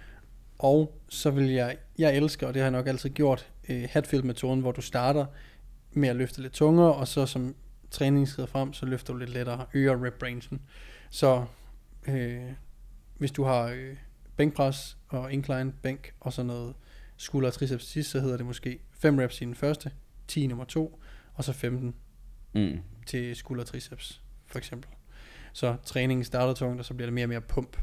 og 0.59 0.99
så 1.09 1.31
vil 1.31 1.51
jeg, 1.51 1.77
jeg 1.99 2.17
elsker, 2.17 2.47
og 2.47 2.55
det 2.55 2.63
har 2.63 2.65
jeg 2.65 2.73
nok 2.73 2.87
altid 2.87 3.11
gjort, 3.11 3.53
øh, 3.69 3.89
Hatfield-metoden, 3.91 4.61
hvor 4.61 4.73
du 4.73 4.81
starter 4.81 5.27
med 5.93 6.09
at 6.09 6.17
løfte 6.17 6.43
lidt 6.43 6.53
tungere, 6.53 6.95
og 6.95 7.09
så 7.09 7.27
som 7.27 7.55
træningen 7.91 8.27
skrider 8.27 8.47
frem, 8.47 8.73
så 8.73 8.87
løfter 8.87 9.13
du 9.13 9.19
lidt 9.19 9.31
lettere, 9.31 9.67
øger 9.75 10.05
rep 10.05 10.23
rangen. 10.23 10.61
Så 11.11 11.45
øh, 12.09 12.53
hvis 13.19 13.33
du 13.33 13.45
har 13.45 13.63
øh, 13.65 13.97
bænkpres 14.37 14.97
og 15.09 15.33
incline 15.33 15.73
bænk, 15.83 16.15
og 16.21 16.33
så 16.33 16.43
noget 16.43 16.75
skulder 17.17 17.49
og 17.49 17.55
triceps 17.55 17.87
sidst, 17.87 18.11
så 18.11 18.21
hedder 18.21 18.37
det 18.37 18.47
måske 18.47 18.79
5 18.91 19.19
reps 19.19 19.41
i 19.41 19.45
den 19.45 19.55
første, 19.55 19.91
10 20.29 20.47
nummer 20.47 20.65
2, 20.65 21.01
og 21.35 21.45
så 21.45 21.53
15 21.53 21.95
mm. 22.55 22.79
til 23.07 23.37
skulder 23.37 23.63
og 23.63 23.69
triceps, 23.69 24.23
for 24.47 24.59
eksempel. 24.59 24.91
Så 25.53 25.77
træningen 25.85 26.25
starter 26.25 26.55
tungt, 26.55 26.79
og 26.79 26.85
så 26.85 26.95
bliver 26.95 27.07
det 27.07 27.15
mere 27.15 27.25
og 27.25 27.29
mere 27.29 27.41
pump. 27.41 27.77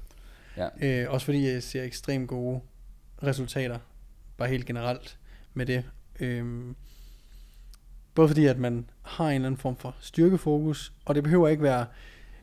Ja. 0.60 1.04
Øh, 1.04 1.12
også 1.12 1.26
fordi 1.26 1.48
jeg 1.48 1.64
ser 1.64 1.84
ekstremt 1.84 2.28
gode 2.28 2.62
resultater, 3.24 3.80
bare 4.38 4.50
helt 4.50 4.66
generelt 4.66 5.18
med 5.54 5.66
det. 5.66 5.84
Øh, 6.20 6.76
både 8.16 8.28
fordi, 8.28 8.46
at 8.46 8.58
man 8.58 8.90
har 9.02 9.30
en 9.30 9.36
eller 9.36 9.46
anden 9.48 9.62
form 9.62 9.76
for 9.78 9.96
styrkefokus, 10.00 10.94
og 11.06 11.16
det 11.16 11.24
behøver 11.24 11.48
ikke 11.48 11.64
være, 11.64 11.86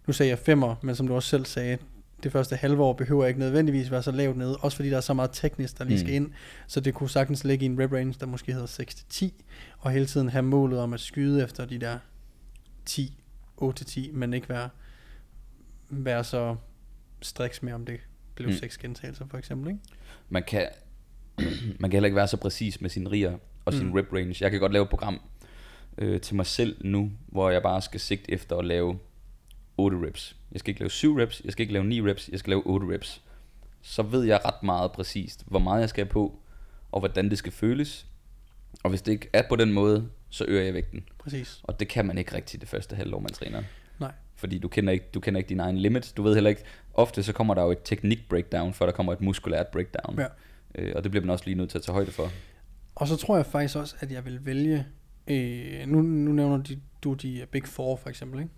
nu 0.06 0.12
sagde 0.12 0.30
jeg 0.30 0.38
femmer, 0.38 0.74
men 0.82 0.94
som 0.94 1.06
du 1.08 1.14
også 1.14 1.28
selv 1.28 1.44
sagde, 1.44 1.78
det 2.22 2.32
første 2.32 2.56
halve 2.56 2.82
år 2.82 2.92
behøver 2.92 3.26
ikke 3.26 3.40
nødvendigvis 3.40 3.90
være 3.90 4.02
så 4.02 4.10
lavt 4.10 4.36
nede, 4.36 4.56
også 4.56 4.76
fordi 4.76 4.90
der 4.90 4.96
er 4.96 5.00
så 5.00 5.14
meget 5.14 5.30
teknisk, 5.32 5.78
der 5.78 5.84
lige 5.84 5.98
skal 5.98 6.10
mm. 6.10 6.24
ind, 6.24 6.32
så 6.66 6.80
det 6.80 6.94
kunne 6.94 7.10
sagtens 7.10 7.44
ligge 7.44 7.64
i 7.64 7.68
en 7.68 7.80
rep 7.82 7.92
range, 7.92 8.14
der 8.20 8.26
måske 8.26 8.52
hedder 8.52 8.66
6-10, 9.12 9.42
og 9.78 9.90
hele 9.90 10.06
tiden 10.06 10.28
have 10.28 10.42
målet 10.42 10.78
om 10.78 10.92
at 10.92 11.00
skyde 11.00 11.44
efter 11.44 11.64
de 11.64 11.78
der 11.78 11.98
10, 12.84 13.22
8-10, 13.62 14.12
men 14.12 14.34
ikke 14.34 14.48
være, 14.48 14.68
være 15.90 16.24
så 16.24 16.56
striks 17.26 17.62
med, 17.62 17.72
om 17.72 17.86
det 17.86 18.00
blev 18.34 18.48
mm. 18.48 18.56
6 18.56 18.78
gentagelser 18.78 19.26
for 19.30 19.38
eksempel, 19.38 19.68
ikke? 19.68 19.80
Man 20.28 20.42
kan, 20.42 20.68
man 21.80 21.90
kan 21.90 21.92
heller 21.92 22.06
ikke 22.06 22.16
være 22.16 22.28
så 22.28 22.36
præcis 22.36 22.80
med 22.80 22.90
sine 22.90 23.10
riger 23.10 23.38
og 23.64 23.72
sin 23.72 23.86
mm. 23.86 23.92
rep 23.92 24.12
range. 24.12 24.36
Jeg 24.40 24.50
kan 24.50 24.60
godt 24.60 24.72
lave 24.72 24.82
et 24.82 24.88
program 24.90 25.20
øh, 25.98 26.20
til 26.20 26.36
mig 26.36 26.46
selv 26.46 26.76
nu, 26.80 27.12
hvor 27.26 27.50
jeg 27.50 27.62
bare 27.62 27.82
skal 27.82 28.00
sigte 28.00 28.32
efter 28.32 28.56
at 28.56 28.64
lave 28.64 28.98
8 29.76 30.06
reps. 30.06 30.36
Jeg 30.52 30.60
skal 30.60 30.70
ikke 30.70 30.80
lave 30.80 30.90
7 30.90 31.16
reps, 31.16 31.42
jeg 31.44 31.52
skal 31.52 31.62
ikke 31.62 31.72
lave 31.72 31.84
9 31.84 32.02
reps, 32.02 32.28
jeg 32.28 32.38
skal 32.38 32.50
lave 32.50 32.66
8 32.66 32.86
reps. 32.94 33.22
Så 33.82 34.02
ved 34.02 34.24
jeg 34.24 34.40
ret 34.44 34.62
meget 34.62 34.92
præcist, 34.92 35.44
hvor 35.46 35.58
meget 35.58 35.80
jeg 35.80 35.88
skal 35.88 36.04
have 36.04 36.12
på, 36.12 36.38
og 36.92 37.00
hvordan 37.00 37.30
det 37.30 37.38
skal 37.38 37.52
føles. 37.52 38.06
Og 38.82 38.90
hvis 38.90 39.02
det 39.02 39.12
ikke 39.12 39.28
er 39.32 39.42
på 39.48 39.56
den 39.56 39.72
måde, 39.72 40.08
så 40.30 40.44
øger 40.48 40.62
jeg 40.62 40.74
vægten. 40.74 41.04
Præcis. 41.18 41.60
Og 41.62 41.80
det 41.80 41.88
kan 41.88 42.06
man 42.06 42.18
ikke 42.18 42.34
rigtig 42.34 42.60
det 42.60 42.68
første 42.68 42.96
halvår, 42.96 43.18
man 43.18 43.32
træner. 43.32 43.62
Fordi 44.36 44.58
du 44.58 44.68
kender, 44.68 44.92
ikke, 44.92 45.06
du 45.14 45.20
kender 45.20 45.38
ikke 45.38 45.48
din 45.48 45.60
egen 45.60 45.78
limit. 45.78 46.12
Du 46.16 46.22
ved 46.22 46.34
heller 46.34 46.50
ikke, 46.50 46.62
ofte 46.94 47.22
så 47.22 47.32
kommer 47.32 47.54
der 47.54 47.62
jo 47.62 47.70
et 47.70 47.82
teknik 47.84 48.28
breakdown, 48.28 48.74
før 48.74 48.86
der 48.86 48.92
kommer 48.92 49.12
et 49.12 49.20
muskulært 49.20 49.66
breakdown. 49.68 50.18
Ja. 50.18 50.26
Øh, 50.74 50.92
og 50.96 51.02
det 51.04 51.10
bliver 51.10 51.24
man 51.24 51.30
også 51.30 51.44
lige 51.44 51.54
nødt 51.54 51.70
til 51.70 51.78
at 51.78 51.84
tage 51.84 51.94
højde 51.94 52.10
for. 52.10 52.30
Og 52.94 53.08
så 53.08 53.16
tror 53.16 53.36
jeg 53.36 53.46
faktisk 53.46 53.76
også, 53.76 53.96
at 54.00 54.12
jeg 54.12 54.24
vil 54.24 54.46
vælge, 54.46 54.86
øh, 55.26 55.86
nu, 55.86 56.02
nu 56.02 56.32
nævner 56.32 56.62
de, 56.62 56.80
du 57.04 57.12
de 57.12 57.46
Big 57.50 57.66
Four 57.66 57.96
for 57.96 58.08
eksempel, 58.08 58.40
ikke? 58.40 58.52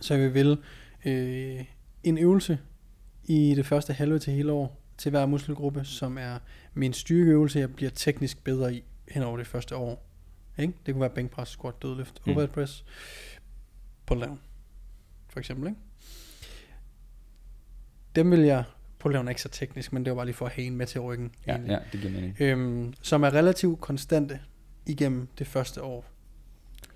Så 0.00 0.14
jeg 0.14 0.22
vil 0.22 0.34
vælge 0.34 0.56
øh, 1.04 1.64
en 2.04 2.18
øvelse 2.18 2.58
i 3.24 3.54
det 3.56 3.66
første 3.66 3.92
halve 3.92 4.18
til 4.18 4.32
hele 4.32 4.52
år 4.52 4.80
til 4.98 5.10
hver 5.10 5.26
muskelgruppe, 5.26 5.84
som 5.84 6.18
er 6.18 6.38
min 6.74 6.92
styrkeøvelse, 6.92 7.58
jeg 7.58 7.74
bliver 7.74 7.90
teknisk 7.90 8.44
bedre 8.44 8.74
i 8.74 8.84
hen 9.08 9.22
over 9.22 9.36
det 9.36 9.46
første 9.46 9.76
år. 9.76 10.06
Ikke? 10.58 10.74
Det 10.86 10.94
kunne 10.94 11.00
være 11.00 11.10
bænkpres, 11.10 11.48
squat, 11.48 11.82
dødløft, 11.82 12.20
mm. 12.26 12.32
overhead 12.32 12.48
press, 12.48 12.84
pull 14.06 14.20
down, 14.20 14.40
for 15.38 15.40
eksempel. 15.40 15.68
Ikke? 15.68 15.80
Dem 18.14 18.30
vil 18.30 18.40
jeg, 18.40 18.64
pull 18.98 19.14
down 19.14 19.26
er 19.26 19.30
ikke 19.30 19.42
så 19.42 19.48
teknisk, 19.48 19.92
men 19.92 20.04
det 20.04 20.10
var 20.10 20.14
bare 20.14 20.26
lige 20.26 20.36
for 20.36 20.46
at 20.46 20.52
have 20.52 20.66
en 20.66 20.76
med 20.76 20.86
til 20.86 21.00
ryggen. 21.00 21.30
Ja, 21.46 21.58
ja 21.66 21.78
det 21.92 22.00
giver 22.00 22.12
mening. 22.12 22.36
Øhm, 22.40 22.94
som 23.02 23.22
er 23.22 23.34
relativt 23.34 23.80
konstante 23.80 24.40
igennem 24.86 25.28
det 25.38 25.46
første 25.46 25.82
år. 25.82 26.04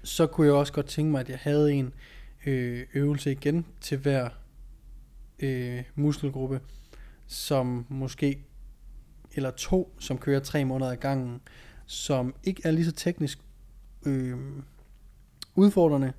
Så 0.03 0.27
kunne 0.27 0.47
jeg 0.47 0.55
også 0.55 0.73
godt 0.73 0.87
tænke 0.87 1.11
mig, 1.11 1.21
at 1.21 1.29
jeg 1.29 1.39
havde 1.39 1.73
en, 1.73 1.93
øh, 2.47 2.87
øvelse 2.95 3.33
igen 3.33 3.67
til 3.81 3.99
hver 3.99 4.29
øh, 5.39 5.83
muskelgruppe, 5.95 6.61
som 7.27 7.87
måske, 7.89 8.45
eller 9.35 9.51
to, 9.51 9.95
som 9.99 10.19
kører 10.19 10.41
tre 10.41 10.65
måneder 10.65 10.91
ad 10.91 10.97
gangen, 10.97 11.41
som 11.87 12.35
ikke 12.45 12.63
er 12.65 12.71
lige 12.71 12.85
så 12.85 12.93
teknisk 12.93 13.39
øh, 14.07 14.39
udfordrende. 15.55 16.13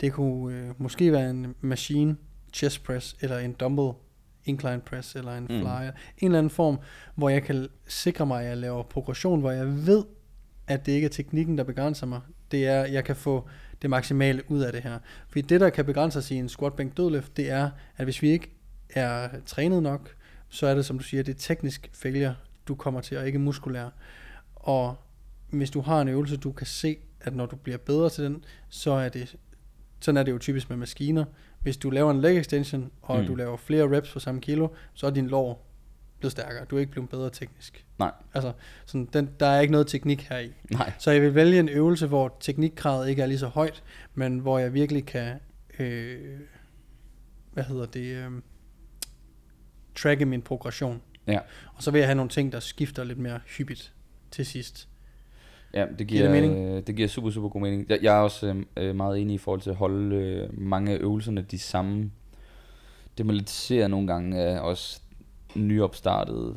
Det 0.00 0.12
kunne 0.12 0.56
øh, 0.56 0.70
måske 0.78 1.12
være 1.12 1.30
en 1.30 1.54
machine 1.60 2.16
chest 2.52 2.84
press, 2.84 3.16
eller 3.20 3.38
en 3.38 3.52
dumbbell 3.52 3.92
incline 4.44 4.80
press 4.80 5.16
eller 5.16 5.36
en 5.36 5.46
flyer. 5.46 5.90
Mm. 5.90 5.96
En 6.18 6.26
eller 6.26 6.38
anden 6.38 6.50
form, 6.50 6.78
hvor 7.14 7.28
jeg 7.28 7.42
kan 7.42 7.68
sikre 7.86 8.26
mig, 8.26 8.42
at 8.42 8.48
jeg 8.48 8.56
laver 8.56 8.82
progression, 8.82 9.40
hvor 9.40 9.50
jeg 9.50 9.86
ved, 9.86 10.04
at 10.66 10.86
det 10.86 10.92
ikke 10.92 11.04
er 11.04 11.08
teknikken, 11.08 11.58
der 11.58 11.64
begrænser 11.64 12.06
mig. 12.06 12.20
Det 12.50 12.66
er, 12.66 12.82
at 12.82 12.92
jeg 12.92 13.04
kan 13.04 13.16
få 13.16 13.48
det 13.82 13.90
maksimale 13.90 14.42
ud 14.48 14.60
af 14.60 14.72
det 14.72 14.82
her. 14.82 14.98
Fordi 15.28 15.40
det, 15.40 15.60
der 15.60 15.70
kan 15.70 15.84
begrænse 15.84 16.18
os 16.18 16.30
i 16.30 16.34
en 16.34 16.48
squat 16.48 16.74
bænk 16.74 16.96
dødløft, 16.96 17.36
det 17.36 17.50
er, 17.50 17.70
at 17.96 18.06
hvis 18.06 18.22
vi 18.22 18.30
ikke 18.30 18.50
er 18.90 19.28
trænet 19.46 19.82
nok, 19.82 20.14
så 20.48 20.66
er 20.66 20.74
det, 20.74 20.86
som 20.86 20.98
du 20.98 21.04
siger, 21.04 21.22
det 21.22 21.34
er 21.34 21.38
teknisk 21.38 21.90
failure, 21.92 22.34
du 22.68 22.74
kommer 22.74 23.00
til, 23.00 23.18
og 23.18 23.26
ikke 23.26 23.38
muskulær. 23.38 23.88
Og 24.54 24.96
hvis 25.50 25.70
du 25.70 25.80
har 25.80 26.00
en 26.00 26.08
øvelse, 26.08 26.36
du 26.36 26.52
kan 26.52 26.66
se, 26.66 26.96
at 27.20 27.34
når 27.36 27.46
du 27.46 27.56
bliver 27.56 27.78
bedre 27.78 28.10
til 28.10 28.24
den, 28.24 28.44
så 28.68 28.90
er 28.90 29.08
det, 29.08 29.36
sådan 30.00 30.16
er 30.16 30.22
det 30.22 30.32
jo 30.32 30.38
typisk 30.38 30.68
med 30.70 30.76
maskiner. 30.76 31.24
Hvis 31.60 31.76
du 31.76 31.90
laver 31.90 32.10
en 32.10 32.20
leg 32.20 32.38
extension, 32.38 32.90
og 33.02 33.20
mm. 33.20 33.26
du 33.26 33.34
laver 33.34 33.56
flere 33.56 33.96
reps 33.96 34.12
på 34.12 34.20
samme 34.20 34.40
kilo, 34.40 34.68
så 34.94 35.06
er 35.06 35.10
din 35.10 35.26
lår 35.26 35.66
blevet 36.18 36.32
stærkere. 36.32 36.64
Du 36.64 36.76
er 36.76 36.80
ikke 36.80 36.92
blevet 36.92 37.10
bedre 37.10 37.30
teknisk. 37.30 37.86
Nej. 37.98 38.12
Altså, 38.34 38.52
sådan, 38.86 39.08
den, 39.12 39.30
der 39.40 39.46
er 39.46 39.60
ikke 39.60 39.72
noget 39.72 39.86
teknik 39.86 40.22
her 40.22 40.38
i. 40.38 40.52
Nej. 40.70 40.92
Så 40.98 41.10
jeg 41.10 41.22
vil 41.22 41.34
vælge 41.34 41.58
en 41.58 41.68
øvelse, 41.68 42.06
hvor 42.06 42.36
teknikkravet 42.40 43.08
ikke 43.08 43.22
er 43.22 43.26
lige 43.26 43.38
så 43.38 43.46
højt, 43.48 43.82
men 44.14 44.38
hvor 44.38 44.58
jeg 44.58 44.74
virkelig 44.74 45.06
kan, 45.06 45.36
øh, 45.78 46.40
hvad 47.52 47.64
hedder 47.64 47.86
det, 47.86 48.04
øh, 48.04 48.30
tracke 49.94 50.26
min 50.26 50.42
progression. 50.42 51.02
Ja. 51.26 51.38
Og 51.74 51.82
så 51.82 51.90
vil 51.90 51.98
jeg 51.98 52.08
have 52.08 52.14
nogle 52.14 52.28
ting, 52.28 52.52
der 52.52 52.60
skifter 52.60 53.04
lidt 53.04 53.18
mere 53.18 53.40
hyppigt 53.46 53.92
til 54.30 54.46
sidst. 54.46 54.88
Ja, 55.74 55.86
det 55.98 56.06
Giver 56.06 56.06
giver, 56.06 56.22
det 56.22 56.50
mening? 56.50 56.86
det 56.86 56.96
giver 56.96 57.08
super, 57.08 57.30
super 57.30 57.48
god 57.48 57.60
mening. 57.60 57.86
Jeg, 57.88 57.98
jeg 58.02 58.16
er 58.16 58.20
også 58.20 58.46
øh, 58.46 58.88
øh, 58.88 58.96
meget 58.96 59.20
enig 59.20 59.34
i 59.34 59.38
forhold 59.38 59.60
til 59.60 59.70
at 59.70 59.76
holde 59.76 60.16
øh, 60.16 60.60
mange 60.60 60.92
af 60.92 60.98
øvelserne 61.00 61.42
de 61.42 61.58
samme. 61.58 62.10
Det 63.18 63.26
man 63.26 63.34
lidt 63.34 63.50
ser 63.50 63.88
nogle 63.88 64.06
gange 64.06 64.36
er 64.36 64.60
også 64.60 65.00
nyopstartede 65.54 66.56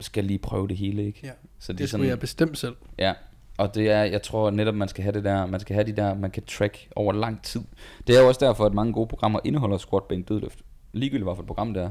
skal 0.00 0.24
lige 0.24 0.38
prøve 0.38 0.68
det 0.68 0.76
hele, 0.76 1.06
ikke? 1.06 1.20
Ja, 1.22 1.30
Så 1.58 1.72
Det, 1.72 1.78
det 1.78 1.88
skulle 1.88 2.08
jeg 2.08 2.20
bestemt 2.20 2.58
selv. 2.58 2.76
Ja, 2.98 3.12
og 3.58 3.74
det 3.74 3.90
er, 3.90 4.02
jeg 4.02 4.22
tror 4.22 4.50
netop, 4.50 4.74
man 4.74 4.88
skal 4.88 5.02
have 5.02 5.12
det 5.12 5.24
der, 5.24 5.46
man 5.46 5.60
skal 5.60 5.74
have 5.74 5.86
de 5.86 5.92
der, 5.92 6.14
man 6.14 6.30
kan 6.30 6.42
track 6.44 6.88
over 6.96 7.12
lang 7.12 7.42
tid. 7.42 7.60
Det 8.06 8.16
er 8.16 8.20
jo 8.20 8.28
også 8.28 8.46
derfor, 8.46 8.64
at 8.64 8.74
mange 8.74 8.92
gode 8.92 9.06
programmer 9.06 9.40
indeholder 9.44 9.76
squat, 9.76 10.04
bænk, 10.04 10.28
dødløft. 10.28 10.62
Ligegyldigt 10.92 11.24
hvad 11.24 11.34
for 11.34 11.42
et 11.42 11.46
program 11.46 11.74
det 11.74 11.82
er, 11.82 11.90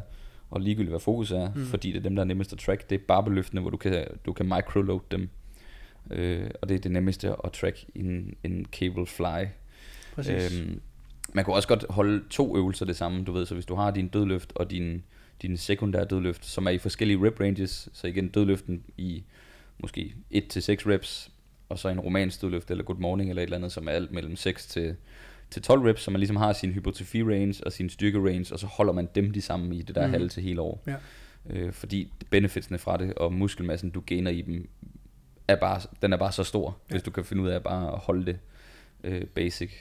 og 0.49 0.61
ligegyldigt 0.61 0.91
hvad 0.91 0.99
fokus 0.99 1.31
er, 1.31 1.49
mm. 1.55 1.65
fordi 1.65 1.91
det 1.91 1.97
er 1.97 2.03
dem, 2.03 2.15
der 2.15 2.23
er 2.23 2.27
nemmest 2.27 2.53
at 2.53 2.59
track. 2.59 2.89
Det 2.89 2.95
er 2.95 3.03
barbeløftene, 3.07 3.61
hvor 3.61 3.69
du 3.69 3.77
kan, 3.77 4.05
du 4.25 4.33
kan 4.33 4.45
microload 4.45 4.99
dem. 5.11 5.29
Øh, 6.11 6.49
og 6.61 6.69
det 6.69 6.75
er 6.75 6.79
det 6.79 6.91
nemmeste 6.91 7.35
at 7.43 7.51
track 7.51 7.85
en, 7.95 8.33
en 8.43 8.65
cable 8.71 9.05
fly. 9.05 9.45
Præcis. 10.15 10.59
Øhm, 10.59 10.81
man 11.33 11.45
kan 11.45 11.53
også 11.53 11.67
godt 11.67 11.85
holde 11.89 12.23
to 12.29 12.57
øvelser 12.57 12.85
det 12.85 12.95
samme, 12.95 13.23
du 13.23 13.31
ved, 13.31 13.45
så 13.45 13.53
hvis 13.53 13.65
du 13.65 13.75
har 13.75 13.91
din 13.91 14.07
dødløft 14.07 14.53
og 14.55 14.71
din, 14.71 15.03
din 15.41 15.57
sekundære 15.57 16.05
dødløft, 16.05 16.45
som 16.45 16.65
er 16.65 16.69
i 16.69 16.77
forskellige 16.77 17.27
rep 17.27 17.39
ranges, 17.39 17.89
så 17.93 18.07
igen 18.07 18.27
dødløften 18.27 18.83
i 18.97 19.23
måske 19.79 20.13
1-6 20.33 20.37
reps, 20.37 21.31
og 21.69 21.79
så 21.79 21.89
en 21.89 21.99
romansk 21.99 22.41
dødløft 22.41 22.71
eller 22.71 22.83
good 22.83 22.99
morning 22.99 23.29
eller 23.29 23.41
et 23.41 23.47
eller 23.47 23.57
andet, 23.57 23.71
som 23.71 23.87
er 23.87 23.91
alt 23.91 24.11
mellem 24.11 24.35
6 24.35 24.67
til, 24.67 24.95
til 25.49 25.61
12 25.61 25.81
reps, 25.81 26.01
så 26.01 26.11
man 26.11 26.19
ligesom 26.19 26.35
har 26.35 26.53
sin 26.53 26.71
hypertrophy 26.71 27.17
range 27.17 27.63
og 27.65 27.73
sin 27.73 27.89
styrke 27.89 28.19
range, 28.19 28.53
og 28.53 28.59
så 28.59 28.67
holder 28.67 28.93
man 28.93 29.09
dem 29.15 29.31
de 29.31 29.41
samme 29.41 29.75
i 29.75 29.81
det 29.81 29.95
der 29.95 30.07
mm. 30.07 30.13
halve 30.13 30.29
til 30.29 30.43
hele 30.43 30.61
år. 30.61 30.83
Ja. 30.87 30.95
Øh, 31.49 31.73
fordi 31.73 32.11
benefitsene 32.29 32.77
fra 32.77 32.97
det, 32.97 33.13
og 33.13 33.33
muskelmassen 33.33 33.89
du 33.89 34.03
gainer 34.05 34.31
i 34.31 34.41
dem, 34.41 34.69
er 35.47 35.55
bare, 35.55 35.81
den 36.01 36.13
er 36.13 36.17
bare 36.17 36.31
så 36.31 36.43
stor, 36.43 36.77
ja. 36.89 36.93
hvis 36.93 37.03
du 37.03 37.11
kan 37.11 37.25
finde 37.25 37.43
ud 37.43 37.47
af 37.49 37.63
bare 37.63 37.93
at 37.93 37.99
holde 37.99 38.25
det 38.25 38.39
øh, 39.03 39.25
basic. 39.25 39.71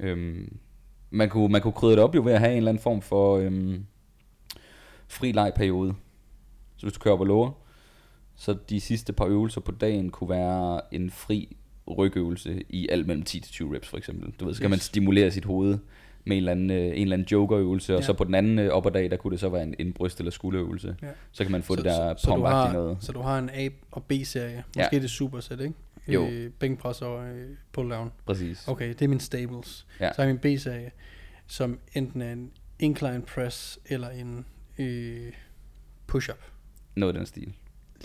Øhm, 0.00 0.56
man, 1.10 1.28
kunne, 1.28 1.48
man 1.52 1.60
kunne 1.60 1.72
krydre 1.72 1.92
det 1.92 2.00
op 2.00 2.14
jo 2.14 2.22
ved 2.22 2.32
at 2.32 2.38
have 2.40 2.50
en 2.52 2.56
eller 2.56 2.70
anden 2.70 2.82
form 2.82 3.02
for 3.02 3.36
øhm, 3.38 3.86
fri 5.08 5.32
legperiode. 5.32 5.94
Så 6.76 6.86
hvis 6.86 6.92
du 6.92 6.98
kører 7.00 7.14
op 7.14 7.20
og 7.20 7.26
lower, 7.26 7.50
så 8.36 8.56
de 8.70 8.80
sidste 8.80 9.12
par 9.12 9.26
øvelser 9.26 9.60
på 9.60 9.72
dagen 9.72 10.10
kunne 10.10 10.30
være 10.30 10.80
en 10.94 11.10
fri 11.10 11.56
rygøvelse 11.90 12.62
i 12.68 12.88
alt 12.88 13.06
mellem 13.06 13.24
10-20 13.28 13.74
reps 13.74 13.88
for 13.88 13.96
eksempel. 13.96 14.32
Du 14.40 14.44
ved, 14.44 14.54
så 14.54 14.60
kan 14.60 14.70
man 14.70 14.76
Yes. 14.76 14.82
stimulere 14.84 15.30
sit 15.30 15.44
hoved 15.44 15.78
med 16.24 16.36
en 16.36 16.40
eller 16.40 16.52
anden, 16.52 16.70
øh, 16.70 16.76
en 16.86 16.92
eller 16.92 17.16
anden 17.16 17.28
jokerøvelse, 17.32 17.94
og 17.94 18.00
Ja. 18.00 18.06
så 18.06 18.12
på 18.12 18.24
den 18.24 18.34
anden 18.34 18.58
øh, 18.58 18.70
opperdag, 18.70 19.10
der 19.10 19.16
kunne 19.16 19.30
det 19.30 19.40
så 19.40 19.48
være 19.48 19.62
en, 19.62 19.74
en 19.78 19.92
bryst- 19.92 20.18
eller 20.18 20.30
skulderøvelse. 20.30 20.96
Ja. 21.02 21.08
Så 21.32 21.44
kan 21.44 21.52
man 21.52 21.62
få 21.62 21.72
så, 21.74 21.76
det 21.76 21.84
der 21.84 22.16
så, 22.16 22.22
så, 22.24 22.34
du 22.36 22.42
har, 22.44 22.72
noget. 22.72 22.96
så 23.00 23.12
du 23.12 23.20
har 23.20 23.38
en 23.38 23.50
A- 23.52 23.68
og 23.90 24.04
B-serie. 24.04 24.64
Ja. 24.76 24.82
Måske 24.82 25.00
det 25.02 25.10
supersæt, 25.10 25.60
ikke? 25.60 25.74
Jo. 26.08 26.26
Øh, 26.28 26.50
bænkpres 26.50 27.02
og 27.02 27.26
øh, 27.28 27.50
pull 27.72 27.90
down. 27.90 28.12
Præcis. 28.26 28.68
Okay, 28.68 28.88
det 28.88 29.02
er 29.02 29.08
min 29.08 29.20
stables. 29.20 29.86
Ja. 30.00 30.12
Så 30.12 30.22
har 30.22 30.28
jeg 30.28 30.38
min 30.42 30.56
B-serie, 30.56 30.90
som 31.46 31.78
enten 31.94 32.22
er 32.22 32.32
en 32.32 32.50
incline 32.78 33.22
press 33.22 33.78
eller 33.86 34.08
en 34.08 34.46
øh, 34.78 35.32
push-up 36.06 36.38
Noget 36.96 37.12
af 37.14 37.18
den 37.18 37.26
stil. 37.26 37.52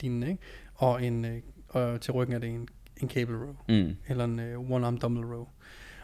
lignende, 0.01 0.27
ikke? 0.29 0.41
Og, 0.73 1.03
en, 1.05 1.25
øh, 1.25 1.37
og 1.69 2.01
til 2.01 2.13
ryggen 2.13 2.35
er 2.35 2.39
det 2.39 2.49
en, 2.49 2.67
en 3.01 3.09
cable 3.09 3.35
row, 3.37 3.55
Mm. 3.69 3.95
eller 4.07 4.23
en 4.25 4.39
øh, 4.39 4.59
one-arm 4.59 4.97
dumbbell 4.99 5.25
row. 5.27 5.47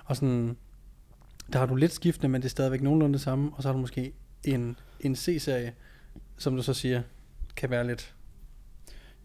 Og 0.05 0.15
sådan, 0.15 0.57
der 1.53 1.59
har 1.59 1.65
du 1.65 1.75
lidt 1.75 1.91
skiftende, 1.91 2.29
men 2.29 2.41
det 2.41 2.45
er 2.45 2.49
stadigvæk 2.49 2.81
nogenlunde 2.81 3.13
det 3.13 3.21
samme, 3.21 3.51
og 3.55 3.63
så 3.63 3.69
har 3.69 3.73
du 3.73 3.79
måske 3.81 4.13
en, 4.43 4.75
en 4.99 5.15
C-serie, 5.15 5.73
som 6.37 6.55
du 6.55 6.61
så 6.61 6.73
siger, 6.73 7.01
kan 7.55 7.69
være 7.69 7.87
lidt, 7.87 8.15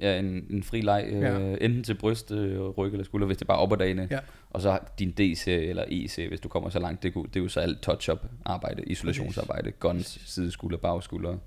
Ja, 0.00 0.18
en, 0.18 0.46
en 0.50 0.62
fri 0.62 0.80
leg, 0.80 1.04
øh, 1.08 1.20
Ja. 1.22 1.56
enten 1.60 1.84
til 1.84 1.94
bryst, 1.94 2.30
øh, 2.30 2.60
ryg 2.60 2.92
eller 2.92 3.04
skulder, 3.04 3.26
hvis 3.26 3.37
det 3.37 3.42
er 3.44 3.46
bare 3.46 3.58
op 3.58 3.72
ad 3.72 3.76
dagene. 3.76 4.08
Ja. 4.10 4.18
Og 4.50 4.60
så 4.62 4.78
din 4.98 5.10
D-serie 5.10 5.66
eller 5.68 5.84
E-serie, 5.88 6.28
hvis 6.28 6.40
du 6.40 6.48
kommer 6.48 6.68
så 6.70 6.78
langt. 6.78 7.02
Det, 7.02 7.14
det 7.14 7.37
er 7.37 7.40
jo 7.40 7.48
så 7.48 7.60
alt 7.60 7.82
touch-up 7.82 8.26
arbejde, 8.44 8.82
isolationsarbejde, 8.84 9.70
guns, 9.70 10.20
sideskulder, 10.26 10.78
bagskulder, 10.78 11.38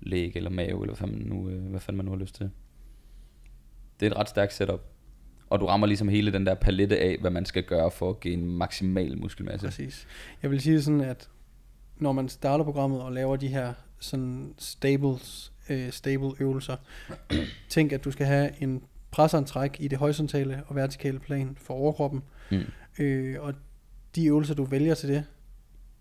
læg 0.00 0.32
eller 0.36 0.50
mave, 0.50 0.66
eller 0.68 0.86
hvad 0.86 0.96
fanden, 0.96 1.18
man 1.18 1.26
nu, 1.28 1.48
øh, 1.48 1.62
hvad 1.70 1.80
fanden 1.80 1.96
man 1.96 2.04
nu 2.04 2.10
har 2.12 2.18
lyst 2.18 2.34
til. 2.34 2.50
Det 4.00 4.06
er 4.06 4.10
et 4.10 4.16
ret 4.16 4.28
stærkt 4.28 4.52
setup. 4.52 4.80
Og 5.50 5.60
du 5.60 5.66
rammer 5.66 5.86
ligesom 5.86 6.08
hele 6.08 6.32
den 6.32 6.46
der 6.46 6.54
palette 6.54 6.98
af, 6.98 7.16
hvad 7.20 7.30
man 7.30 7.44
skal 7.44 7.62
gøre 7.62 7.90
for 7.90 8.10
at 8.10 8.20
give 8.20 8.34
en 8.34 8.50
maksimal 8.50 9.18
muskelmasse. 9.18 9.66
Præcis. 9.66 10.06
Jeg 10.42 10.50
vil 10.50 10.60
sige 10.60 10.82
sådan, 10.82 11.00
at 11.00 11.28
når 11.96 12.12
man 12.12 12.28
starter 12.28 12.64
programmet 12.64 13.02
og 13.02 13.12
laver 13.12 13.36
de 13.36 13.48
her 13.48 13.72
sådan 13.98 14.54
stables, 14.58 15.52
øh, 15.68 15.90
stable 15.92 16.30
øvelser, 16.40 16.76
tænk 17.68 17.92
at 17.92 18.04
du 18.04 18.10
skal 18.10 18.26
have 18.26 18.62
en 18.62 18.82
presseantræk 19.10 19.76
i 19.80 19.88
det 19.88 19.98
horisontale 19.98 20.62
og 20.66 20.76
vertikale 20.76 21.18
plan 21.18 21.56
for 21.60 21.74
overkroppen, 21.74 22.22
Mm. 22.50 22.62
øh, 22.98 23.36
og 23.40 23.54
de 24.14 24.26
øvelser 24.26 24.54
du 24.54 24.64
vælger 24.64 24.94
til 24.94 25.08
det, 25.08 25.24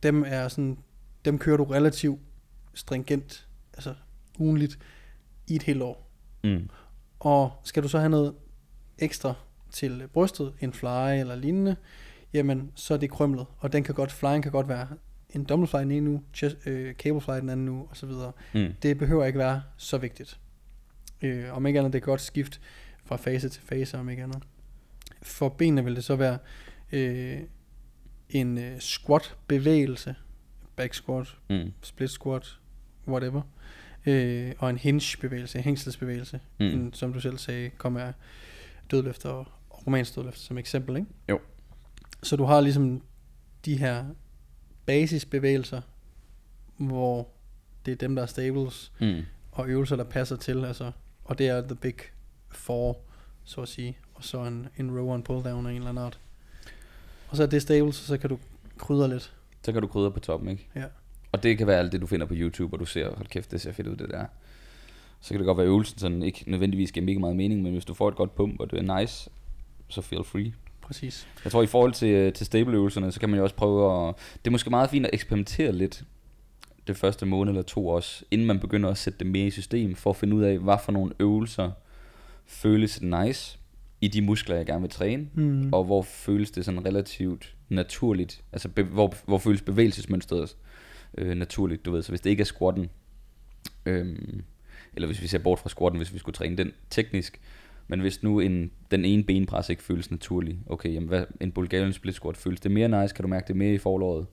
dem 0.04 0.24
er 0.28 0.48
sådan, 0.48 0.78
dem 1.26 1.38
kører 1.38 1.58
du 1.58 1.64
relativt 1.64 2.20
stringent, 2.74 3.48
altså 3.74 3.94
ugenligt 4.40 4.80
i 5.48 5.56
et 5.56 5.64
helt 5.64 5.82
år. 5.82 6.10
Mm. 6.44 6.70
Og 7.20 7.52
skal 7.64 7.84
du 7.84 7.88
så 7.88 8.00
have 8.00 8.10
noget 8.10 8.34
ekstra 9.04 9.34
til 9.72 10.04
brystet, 10.14 10.54
en 10.60 10.74
fly 10.74 11.20
eller 11.20 11.36
lignende, 11.36 11.76
jamen 12.34 12.72
så 12.76 12.94
er 12.94 12.98
det 12.98 13.12
krømlet. 13.12 13.46
Og 13.60 13.74
den 13.74 13.84
kan 13.84 13.96
godt, 13.96 14.12
flyen 14.12 14.42
kan 14.42 14.52
godt 14.52 14.68
være 14.70 14.88
en 15.30 15.44
double 15.44 15.68
fly 15.68 15.80
den 15.80 15.92
ene 15.92 16.10
uge, 16.10 16.22
chest, 16.34 16.58
øh, 16.66 16.94
cable 16.94 17.22
fly 17.22 17.34
den 17.34 17.50
anden 17.50 17.84
så 17.94 18.06
videre. 18.06 18.32
Mm. 18.54 18.74
Det 18.84 18.98
behøver 18.98 19.26
ikke 19.26 19.40
være 19.40 19.62
så 19.78 19.98
vigtigt. 19.98 20.40
Øh, 21.22 21.54
om 21.58 21.66
ikke 21.66 21.80
andet, 21.80 21.94
det 21.94 22.00
er 22.00 22.06
godt 22.06 22.22
skift 22.22 22.62
fra 23.06 23.16
fase 23.16 23.50
til 23.50 23.62
fase, 23.62 23.98
om 24.00 24.10
ikke 24.10 24.24
andet. 24.24 24.44
For 25.22 25.50
benene 25.50 25.84
vil 25.84 25.96
det 25.96 26.04
så 26.04 26.16
være 26.16 26.38
øh, 26.92 27.40
en 28.30 28.58
øh, 28.58 28.80
squat 28.80 29.36
bevægelse, 29.48 30.16
back 30.76 30.94
squat, 30.94 31.28
Mm. 31.50 31.72
split 31.82 32.10
squat, 32.10 32.60
whatever. 33.08 33.42
Øh, 34.06 34.52
og 34.60 34.70
en 34.70 34.78
hinge 34.78 35.18
bevægelse, 35.22 35.58
en 35.58 35.64
hængselsbevægelse, 35.64 36.40
Mm. 36.60 36.66
mm. 36.66 36.72
en, 36.72 36.94
som 36.94 37.14
du 37.14 37.20
selv 37.20 37.38
sagde, 37.38 37.70
kommer 37.70 38.00
af 38.00 38.14
dødløfter 38.92 39.30
og 39.30 39.48
romansk 39.88 40.16
dødløft 40.16 40.40
som 40.40 40.58
eksempel, 40.58 40.96
ikke? 40.96 41.08
Jo. 41.30 41.40
Så 42.24 42.36
du 42.36 42.44
har 42.44 42.62
ligesom 42.62 43.02
de 43.66 43.78
her 43.78 44.06
basisbevægelser, 44.86 45.82
hvor 46.78 47.28
det 47.86 47.92
er 47.92 47.96
dem, 47.96 48.16
der 48.16 48.22
er 48.22 48.28
stables, 48.28 48.92
Mm. 49.00 49.22
og 49.52 49.68
øvelser, 49.70 49.96
der 49.96 50.04
passer 50.04 50.36
til, 50.36 50.66
altså, 50.66 50.92
og 51.24 51.38
det 51.38 51.48
er 51.48 51.62
the 51.62 51.76
big 51.76 51.96
four, 52.50 52.98
så 53.44 53.62
at 53.62 53.68
sige, 53.68 53.98
og 54.14 54.24
så 54.24 54.44
en, 54.46 54.68
en 54.78 54.92
row 55.00 55.10
og 55.10 55.16
en 55.16 55.24
pull 55.24 55.44
down 55.44 55.66
af 55.66 55.70
en 55.72 55.76
eller 55.78 55.90
anden 55.90 56.04
art. 56.06 56.20
Og 57.30 57.38
så 57.38 57.44
er 57.44 57.48
det 57.48 57.62
stables, 57.62 58.00
og 58.02 58.06
så 58.08 58.18
kan 58.18 58.30
du 58.30 58.40
krydre 58.78 59.10
lidt. 59.10 59.34
Så 59.64 59.72
kan 59.72 59.82
du 59.82 59.88
krydre 59.88 60.12
på 60.12 60.20
toppen, 60.20 60.50
ikke? 60.50 60.68
Ja. 60.76 60.86
Og 61.32 61.44
det 61.44 61.58
kan 61.58 61.68
være 61.68 61.80
alt 61.80 61.92
det, 61.92 62.02
du 62.02 62.08
finder 62.08 62.26
på 62.26 62.34
YouTube, 62.38 62.76
og 62.76 62.80
du 62.80 62.86
ser, 62.86 63.16
hold 63.16 63.28
kæft, 63.28 63.52
det 63.52 63.62
ser 63.62 63.72
fedt 63.72 63.88
ud, 63.88 63.96
det 63.96 64.10
der. 64.10 64.26
Så 65.24 65.30
kan 65.30 65.40
det 65.40 65.46
godt 65.46 65.58
være, 65.58 65.66
at 65.66 65.70
øvelsen 65.70 66.00
sådan 66.00 66.24
ikke 66.24 66.44
nødvendigvis 66.48 66.92
giver 66.92 67.06
mega 67.06 67.20
meget 67.20 67.36
mening, 67.36 67.62
men 67.62 67.72
hvis 67.72 67.86
du 67.86 67.94
får 67.94 68.10
et 68.10 68.16
godt 68.16 68.36
pump, 68.36 68.60
og 68.60 68.72
det 68.72 68.80
er 68.90 69.00
nice, 69.00 69.30
så 69.88 70.02
feel 70.02 70.24
free. 70.24 70.54
Præcis. 70.82 71.28
Jeg 71.44 71.52
tror, 71.52 71.64
i 71.64 71.68
forhold 71.68 71.94
til, 71.94 72.10
øh, 72.10 72.34
til 72.34 72.46
stable-øvelserne, 72.46 73.12
så 73.12 73.20
kan 73.20 73.30
man 73.30 73.38
jo 73.38 73.44
også 73.44 73.56
prøve 73.56 74.08
at... 74.10 74.16
Det 74.34 74.48
er 74.48 74.52
måske 74.52 74.70
meget 74.70 74.90
fint 74.90 75.06
at 75.06 75.10
eksperimentere 75.14 75.72
lidt 75.72 76.04
det 76.88 76.98
første 76.98 77.26
måned 77.26 77.52
eller 77.52 77.62
to 77.62 77.88
også, 77.88 78.26
inden 78.32 78.48
man 78.48 78.60
begynder 78.60 78.90
at 78.90 78.98
sætte 78.98 79.20
det 79.20 79.28
mere 79.28 79.48
i 79.48 79.52
system, 79.52 79.96
for 79.96 80.10
at 80.10 80.16
finde 80.16 80.36
ud 80.36 80.44
af, 80.44 80.60
hvad 80.60 80.78
for 80.86 80.92
nogle 80.92 81.14
øvelser 81.20 81.72
føles 82.46 83.02
nice 83.02 83.60
i 84.02 84.08
de 84.08 84.22
muskler, 84.22 84.56
jeg 84.56 84.66
gerne 84.66 84.82
vil 84.82 84.90
træne, 84.90 85.28
Mm. 85.34 85.74
og 85.74 85.84
hvor 85.84 86.02
føles 86.02 86.52
det 86.52 86.66
sådan 86.66 86.86
relativt 86.86 87.56
naturligt, 87.70 88.44
altså 88.52 88.70
be, 88.70 88.84
hvor, 88.84 89.14
hvor 89.26 89.38
føles 89.38 89.62
bevægelsesmønstret 89.62 90.56
øh, 91.18 91.36
naturligt, 91.38 91.86
du 91.86 91.92
ved. 91.92 92.02
Så 92.02 92.12
hvis 92.12 92.22
det 92.22 92.30
ikke 92.30 92.42
er 92.42 92.46
squatten, 92.46 92.90
øh, 93.86 94.16
eller 94.96 95.08
hvis 95.08 95.22
vi 95.22 95.28
ser 95.28 95.38
bort 95.38 95.60
fra 95.60 95.70
squatten, 95.70 96.00
hvis 96.00 96.14
vi 96.14 96.20
skulle 96.20 96.36
træne 96.36 96.58
den 96.58 96.72
teknisk, 96.90 97.42
men 97.88 98.00
hvis 98.00 98.24
nu 98.24 98.40
en, 98.40 98.72
den 98.92 99.06
ene 99.06 99.24
benpres 99.24 99.70
ikke 99.70 99.84
føles 99.84 100.12
naturlig, 100.12 100.60
okay, 100.68 100.94
jamen 100.94 101.10
hvad, 101.10 101.26
en 101.42 101.52
Bulgarian 101.52 101.94
split 101.94 102.16
squat 102.16 102.38
føles 102.38 102.60
det 102.60 102.72
mere 102.72 103.02
nice, 103.02 103.16
kan 103.16 103.24
du 103.24 103.30
mærke 103.30 103.48
det 103.48 103.56
mere 103.56 103.74
i 103.74 103.78
forlåret, 103.78 104.26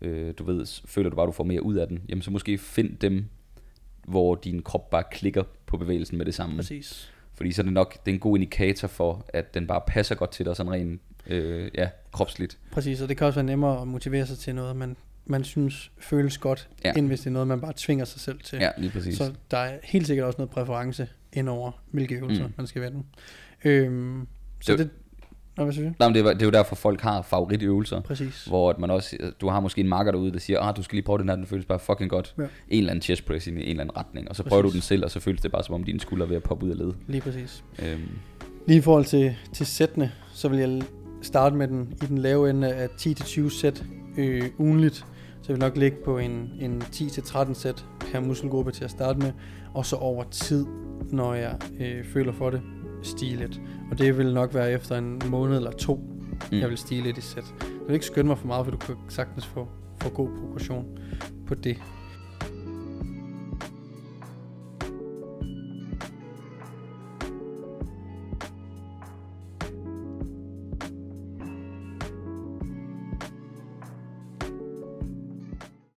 øh, 0.00 0.34
du 0.38 0.44
ved, 0.44 0.66
føler 0.86 1.10
du 1.10 1.16
bare, 1.16 1.26
du 1.26 1.32
får 1.32 1.44
mere 1.44 1.62
ud 1.62 1.74
af 1.74 1.88
den, 1.88 2.02
jamen 2.08 2.22
så 2.22 2.30
måske 2.30 2.58
find 2.58 2.96
dem, 2.96 3.24
hvor 4.04 4.34
din 4.34 4.62
krop 4.62 4.90
bare 4.90 5.04
klikker 5.12 5.42
på 5.66 5.76
bevægelsen 5.76 6.18
med 6.18 6.26
det 6.26 6.34
samme. 6.34 6.56
Præcis. 6.56 7.12
Fordi 7.34 7.52
så 7.52 7.62
er 7.62 7.64
det 7.64 7.72
nok 7.72 8.04
det 8.06 8.10
er 8.10 8.14
en 8.14 8.20
god 8.20 8.36
indikator 8.36 8.88
for, 8.88 9.24
at 9.28 9.54
den 9.54 9.66
bare 9.66 9.80
passer 9.86 10.14
godt 10.14 10.30
til 10.30 10.46
dig, 10.46 10.56
sådan 10.56 10.72
rent 10.72 11.00
øh, 11.26 11.70
ja, 11.74 11.88
kropsligt. 12.12 12.58
Præcis, 12.70 13.00
og 13.00 13.08
det 13.08 13.16
kan 13.16 13.26
også 13.26 13.36
være 13.36 13.46
nemmere 13.46 13.80
at 13.80 13.88
motivere 13.88 14.26
sig 14.26 14.38
til 14.38 14.54
noget, 14.54 14.76
man, 14.76 14.96
man 15.26 15.44
synes 15.44 15.90
føles 15.98 16.38
godt, 16.38 16.68
ja. 16.84 16.92
end 16.96 17.06
hvis 17.06 17.20
det 17.20 17.26
er 17.26 17.30
noget, 17.30 17.48
man 17.48 17.60
bare 17.60 17.72
tvinger 17.76 18.04
sig 18.04 18.20
selv 18.20 18.40
til. 18.40 18.58
Ja, 18.58 18.70
lige 18.78 18.90
præcis. 18.90 19.16
Så 19.16 19.32
der 19.50 19.58
er 19.58 19.78
helt 19.84 20.06
sikkert 20.06 20.26
også 20.26 20.36
noget 20.38 20.50
præference 20.50 21.08
indover, 21.32 21.72
hvilke 21.90 22.14
øvelser 22.14 22.46
mm. 22.46 22.52
man 22.56 22.66
skal 22.66 22.82
vende. 22.82 23.02
Øhm, 23.64 24.26
så 24.60 24.72
det, 24.72 24.78
det 24.78 24.90
Nå, 25.56 25.64
hvad 25.64 25.72
synes 25.72 25.86
du? 25.86 25.94
Nej, 25.98 26.08
men 26.08 26.14
det, 26.14 26.26
er, 26.26 26.32
det 26.32 26.42
er 26.42 26.46
jo 26.46 26.50
derfor, 26.50 26.76
folk 26.76 27.00
har 27.00 27.22
favoritøvelser. 27.22 28.00
Præcis. 28.00 28.44
Hvor 28.44 28.70
at 28.70 28.78
man 28.78 28.90
også, 28.90 29.16
du 29.40 29.48
har 29.48 29.60
måske 29.60 29.80
en 29.80 29.88
marker 29.88 30.12
derude, 30.12 30.32
der 30.32 30.38
siger, 30.38 30.60
ah, 30.60 30.76
du 30.76 30.82
skal 30.82 30.96
lige 30.96 31.04
prøve 31.04 31.18
den 31.18 31.28
her, 31.28 31.36
den 31.36 31.46
føles 31.46 31.66
bare 31.66 31.78
fucking 31.78 32.10
godt. 32.10 32.34
Ja. 32.38 32.42
En 32.42 32.48
eller 32.68 32.90
anden 32.90 33.02
chest 33.02 33.26
press 33.26 33.46
i 33.46 33.50
en 33.50 33.58
eller 33.58 33.80
anden 33.80 33.96
retning. 33.96 34.28
Og 34.28 34.36
så 34.36 34.42
præcis. 34.42 34.50
prøver 34.50 34.62
du 34.62 34.70
den 34.70 34.80
selv, 34.80 35.04
og 35.04 35.10
så 35.10 35.20
føles 35.20 35.40
det 35.40 35.52
bare, 35.52 35.64
som 35.64 35.74
om 35.74 35.84
dine 35.84 36.00
skuldre 36.00 36.24
er 36.24 36.28
ved 36.28 36.36
at 36.36 36.42
poppe 36.42 36.66
ud 36.66 36.70
af 36.70 36.78
led. 36.78 36.92
Lige 37.06 37.20
præcis. 37.20 37.64
Øhm. 37.82 38.08
Lige 38.66 38.78
i 38.78 38.80
forhold 38.80 39.04
til, 39.04 39.36
til 39.52 39.66
sættene, 39.66 40.12
så 40.32 40.48
vil 40.48 40.58
jeg 40.58 40.82
starte 41.22 41.56
med 41.56 41.68
den 41.68 41.94
i 42.02 42.06
den 42.06 42.18
lave 42.18 42.50
ende 42.50 42.74
af 42.74 42.86
10-20 42.86 43.60
sæt 43.60 43.84
øh, 44.16 44.42
ugenligt. 44.58 45.06
Så 45.46 45.52
jeg 45.52 45.56
vil 45.56 45.64
nok 45.64 45.76
ligge 45.76 45.96
på 46.04 46.18
en, 46.18 46.52
en 46.60 46.82
10-13 46.82 47.54
sæt 47.54 47.84
per 48.00 48.20
muskelgruppe 48.20 48.72
til 48.72 48.84
at 48.84 48.90
starte 48.90 49.18
med. 49.18 49.32
Og 49.74 49.86
så 49.86 49.96
over 49.96 50.24
tid, 50.30 50.66
når 51.10 51.34
jeg 51.34 51.58
øh, 51.80 52.04
føler 52.04 52.32
for 52.32 52.50
det, 52.50 52.62
stige 53.02 53.36
lidt. 53.36 53.60
Og 53.90 53.98
det 53.98 54.18
vil 54.18 54.34
nok 54.34 54.54
være 54.54 54.72
efter 54.72 54.98
en 54.98 55.22
måned 55.30 55.56
eller 55.56 55.70
to, 55.70 55.94
mm. 56.52 56.58
jeg 56.58 56.68
vil 56.68 56.78
stige 56.78 57.02
lidt 57.02 57.18
i 57.18 57.20
sæt. 57.20 57.54
Jeg 57.60 57.86
vil 57.86 57.94
ikke 57.94 58.06
skynde 58.06 58.28
mig 58.28 58.38
for 58.38 58.46
meget, 58.46 58.66
for 58.66 58.70
du 58.70 58.76
kan 58.76 58.94
sagtens 59.08 59.46
få, 59.46 59.68
få 60.00 60.08
god 60.08 60.28
progression 60.40 60.98
på 61.46 61.54
det. 61.54 61.76